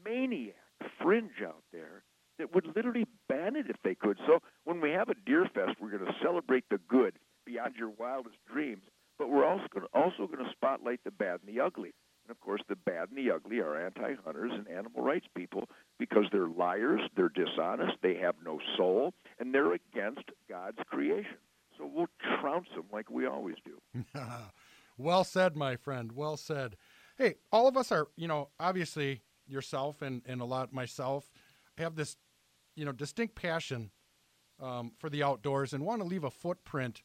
[0.07, 0.55] maniac
[1.01, 2.03] fringe out there
[2.37, 4.17] that would literally ban it if they could.
[4.27, 7.15] So when we have a deer fest, we're going to celebrate the good
[7.45, 8.83] beyond your wildest dreams,
[9.17, 11.93] but we're also going to, also going to spotlight the bad and the ugly.
[12.23, 16.25] And of course, the bad and the ugly are anti-hunters and animal rights people because
[16.31, 21.37] they're liars, they're dishonest, they have no soul, and they're against God's creation.
[21.77, 22.09] So we'll
[22.39, 24.03] trounce them like we always do.
[24.97, 26.11] well said, my friend.
[26.11, 26.77] Well said.
[27.17, 31.31] Hey, all of us are, you know, obviously yourself and, and a lot myself
[31.77, 32.15] have this,
[32.75, 33.91] you know, distinct passion
[34.61, 37.03] um, for the outdoors and want to leave a footprint,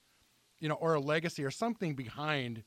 [0.58, 2.64] you know, or a legacy or something behind.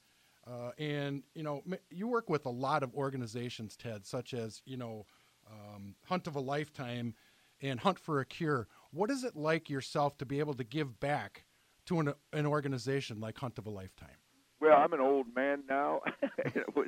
[0.48, 4.78] Uh, and you know, you work with a lot of organizations, Ted, such as you
[4.78, 5.06] know,
[5.50, 7.16] um, Hunt of a Lifetime
[7.62, 8.68] and Hunt for a Cure.
[8.92, 11.46] What is it like yourself to be able to give back
[11.88, 14.18] to an, an organization like Hunt of a Lifetime?
[14.66, 16.02] Well, I'm an old man now.
[16.40, 16.88] it was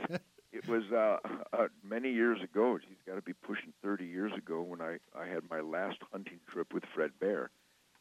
[0.51, 1.17] it was uh,
[1.53, 2.79] uh, many years ago.
[2.81, 6.39] He's got to be pushing 30 years ago when I, I had my last hunting
[6.51, 7.51] trip with Fred Bear.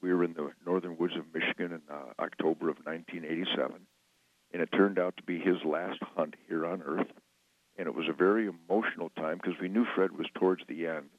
[0.01, 3.75] We were in the northern woods of Michigan in uh, October of 1987,
[4.55, 7.13] and it turned out to be his last hunt here on Earth.
[7.77, 11.11] and it was a very emotional time because we knew Fred was towards the end.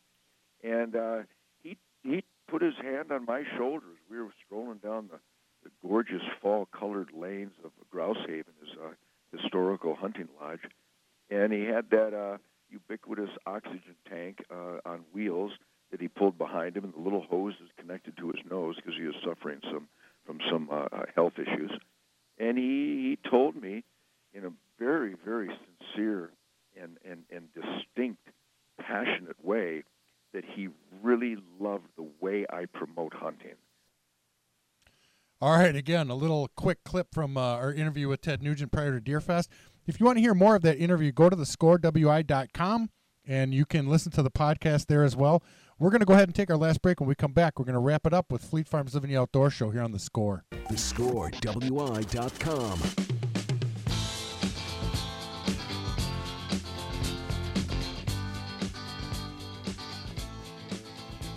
[0.64, 1.18] And uh,
[1.62, 3.98] he he put his hand on my shoulders.
[4.10, 5.20] We were strolling down the,
[5.68, 8.90] the gorgeous fall-colored lanes of Grouse Haven, his uh,
[9.36, 10.60] historical hunting lodge,
[11.30, 12.38] and he had that uh,
[12.70, 15.52] ubiquitous oxygen tank uh, on wheels
[15.92, 18.94] that he pulled behind him, and the little hose is connected to his nose because
[18.98, 19.88] he was suffering some
[20.26, 21.72] from some uh, uh, health issues.
[22.38, 23.84] And he, he told me
[24.34, 26.32] in a very, very sincere
[26.82, 28.22] and, and, and distinct,
[28.78, 29.84] passionate way
[30.34, 30.68] that he
[31.02, 33.56] really loved the way I promote hunting.
[35.40, 39.00] All right, again, a little quick clip from uh, our interview with Ted Nugent prior
[39.00, 39.50] to Deerfest.
[39.86, 42.90] If you want to hear more of that interview, go to thescorewi.com
[43.28, 45.44] and you can listen to the podcast there as well.
[45.78, 47.00] We're going to go ahead and take our last break.
[47.00, 49.18] When we come back, we're going to wrap it up with Fleet Farms Living the
[49.18, 50.44] Outdoor Show here on The Score.
[50.52, 52.80] TheScoreWI.com.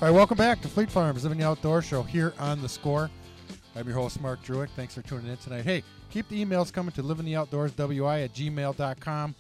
[0.01, 3.11] All right, welcome back to Fleet Farms Living the Outdoor Show here on The Score.
[3.77, 4.69] I'm your host, Mark Druick.
[4.71, 5.65] Thanks for tuning in tonight.
[5.65, 9.35] Hey, keep the emails coming to livingtheoutdoorswi at gmail.com.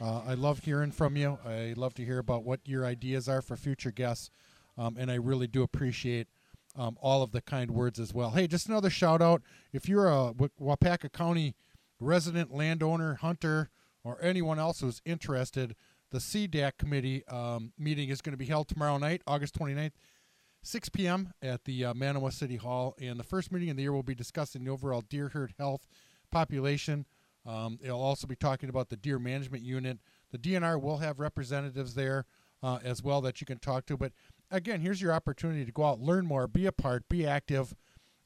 [0.00, 1.38] Uh, I love hearing from you.
[1.46, 4.30] I love to hear about what your ideas are for future guests.
[4.76, 6.28] Um, and I really do appreciate
[6.76, 8.30] um, all of the kind words as well.
[8.30, 9.42] Hey, just another shout out.
[9.72, 11.54] If you're a Waupaca County
[11.98, 13.70] resident, landowner, hunter,
[14.04, 15.74] or anyone else who's interested,
[16.10, 19.92] the CDAC committee um, meeting is going to be held tomorrow night, August 29th,
[20.62, 21.32] 6 p.m.
[21.42, 22.94] at the uh, Manawa City Hall.
[23.00, 25.86] And the first meeting of the year we'll be discussing the overall deer herd health
[26.30, 27.06] population.
[27.46, 29.98] Um, it'll also be talking about the deer management unit.
[30.30, 32.26] The DNR will have representatives there
[32.62, 33.96] uh, as well that you can talk to.
[33.96, 34.12] But
[34.50, 37.74] again, here's your opportunity to go out, learn more, be a part, be active,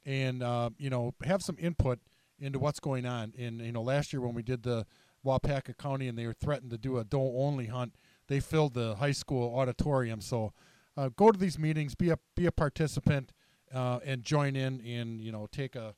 [0.04, 2.00] and uh, you know have some input
[2.38, 3.32] into what's going on.
[3.38, 4.86] And you know, last year when we did the
[5.24, 7.94] Waupaca County and they were threatened to do a doe only hunt,
[8.28, 10.20] they filled the high school auditorium.
[10.20, 10.52] So
[10.96, 13.32] uh, go to these meetings, be a be a participant,
[13.72, 15.94] uh, and join in and you know take a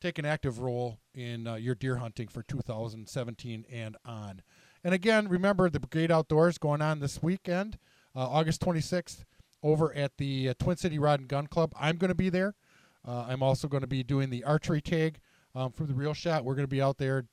[0.00, 4.42] take an active role in uh, your deer hunting for 2017 and on.
[4.82, 7.78] And again, remember the Brigade Outdoors going on this weekend,
[8.14, 9.24] uh, August 26th,
[9.62, 11.72] over at the uh, Twin City Rod and Gun Club.
[11.80, 12.54] I'm going to be there.
[13.06, 15.20] Uh, I'm also going to be doing the archery tag
[15.54, 16.44] um, for the real Shot.
[16.44, 17.24] We're going to be out there.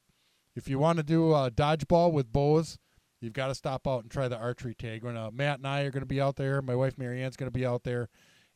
[0.55, 2.77] If you want to do dodgeball with bows,
[3.21, 5.03] you've got to stop out and try the archery tag.
[5.03, 6.61] When, Matt and I are going to be out there.
[6.61, 8.09] My wife Marianne's going to be out there.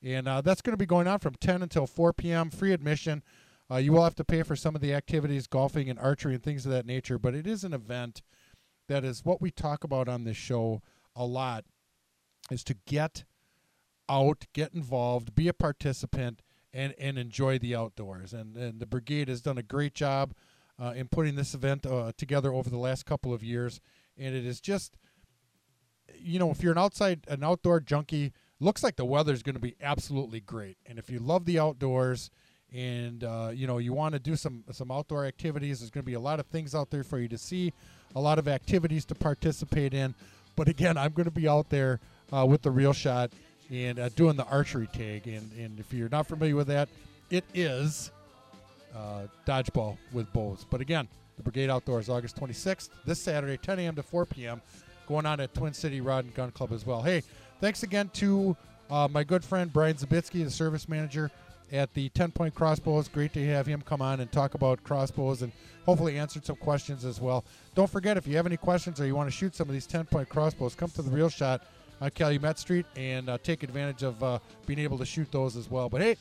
[0.04, 2.50] And uh, that's going to be going on from 10 until 4 p.m.
[2.50, 3.24] Free admission.
[3.72, 6.44] Uh, you will have to pay for some of the activities, golfing and archery and
[6.44, 8.22] things of that nature, but it is an event
[8.88, 10.82] that is what we talk about on this show
[11.16, 11.66] a lot
[12.52, 13.24] is to get
[14.08, 18.34] out, get involved, be a participant, and, and enjoy the outdoors.
[18.34, 20.34] And, and the brigade has done a great job
[20.80, 23.80] uh, in putting this event uh, together over the last couple of years.
[24.18, 24.98] And it is just,
[26.18, 29.56] you know, if you're an outside, an outdoor junkie, looks like the weather is going
[29.56, 30.78] to be absolutely great.
[30.86, 32.32] And if you love the outdoors,
[32.74, 36.06] and uh, you know you want to do some some outdoor activities there's going to
[36.06, 37.72] be a lot of things out there for you to see
[38.16, 40.14] a lot of activities to participate in.
[40.56, 42.00] But again i'm going to be out there
[42.34, 43.32] uh, with the real Shot
[43.72, 45.28] and uh, doing the archery tag.
[45.28, 46.90] And, and if you're not familiar with that
[47.30, 48.12] it is
[48.96, 50.66] uh, dodgeball with bows.
[50.70, 51.08] But again
[51.38, 54.62] the brigade outdoors august 26th this saturday 10 a.m to 4 p.m
[55.08, 57.22] going on at twin city rod and gun club as well hey
[57.62, 58.56] thanks again to
[58.90, 61.32] uh, my good friend brian zabitsky the service manager
[61.72, 63.08] at the 10 point crossbows.
[63.08, 65.52] Great to have him come on and talk about crossbows and
[65.86, 67.44] hopefully answer some questions as well.
[67.74, 69.88] Don't forget, if you have any questions or you want to shoot some of these
[69.88, 71.64] 10 point crossbows, come to the real Shot
[72.02, 75.70] on Calumet Street and uh, take advantage of uh, being able to shoot those as
[75.70, 75.90] well.
[75.90, 76.18] But hey,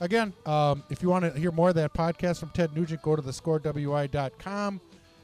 [0.00, 3.16] again, um, if you want to hear more of that podcast from Ted Nugent, go
[3.16, 4.80] to thescorewi.com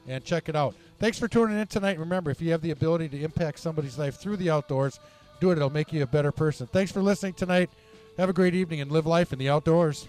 [0.07, 0.75] and check it out.
[0.99, 1.99] Thanks for tuning in tonight.
[1.99, 5.01] Remember, if you have the ability to impact somebody's life through the outdoors,
[5.41, 5.57] do it.
[5.57, 6.66] It'll make you a better person.
[6.66, 7.71] Thanks for listening tonight.
[8.18, 10.09] Have a great evening and live life in the outdoors.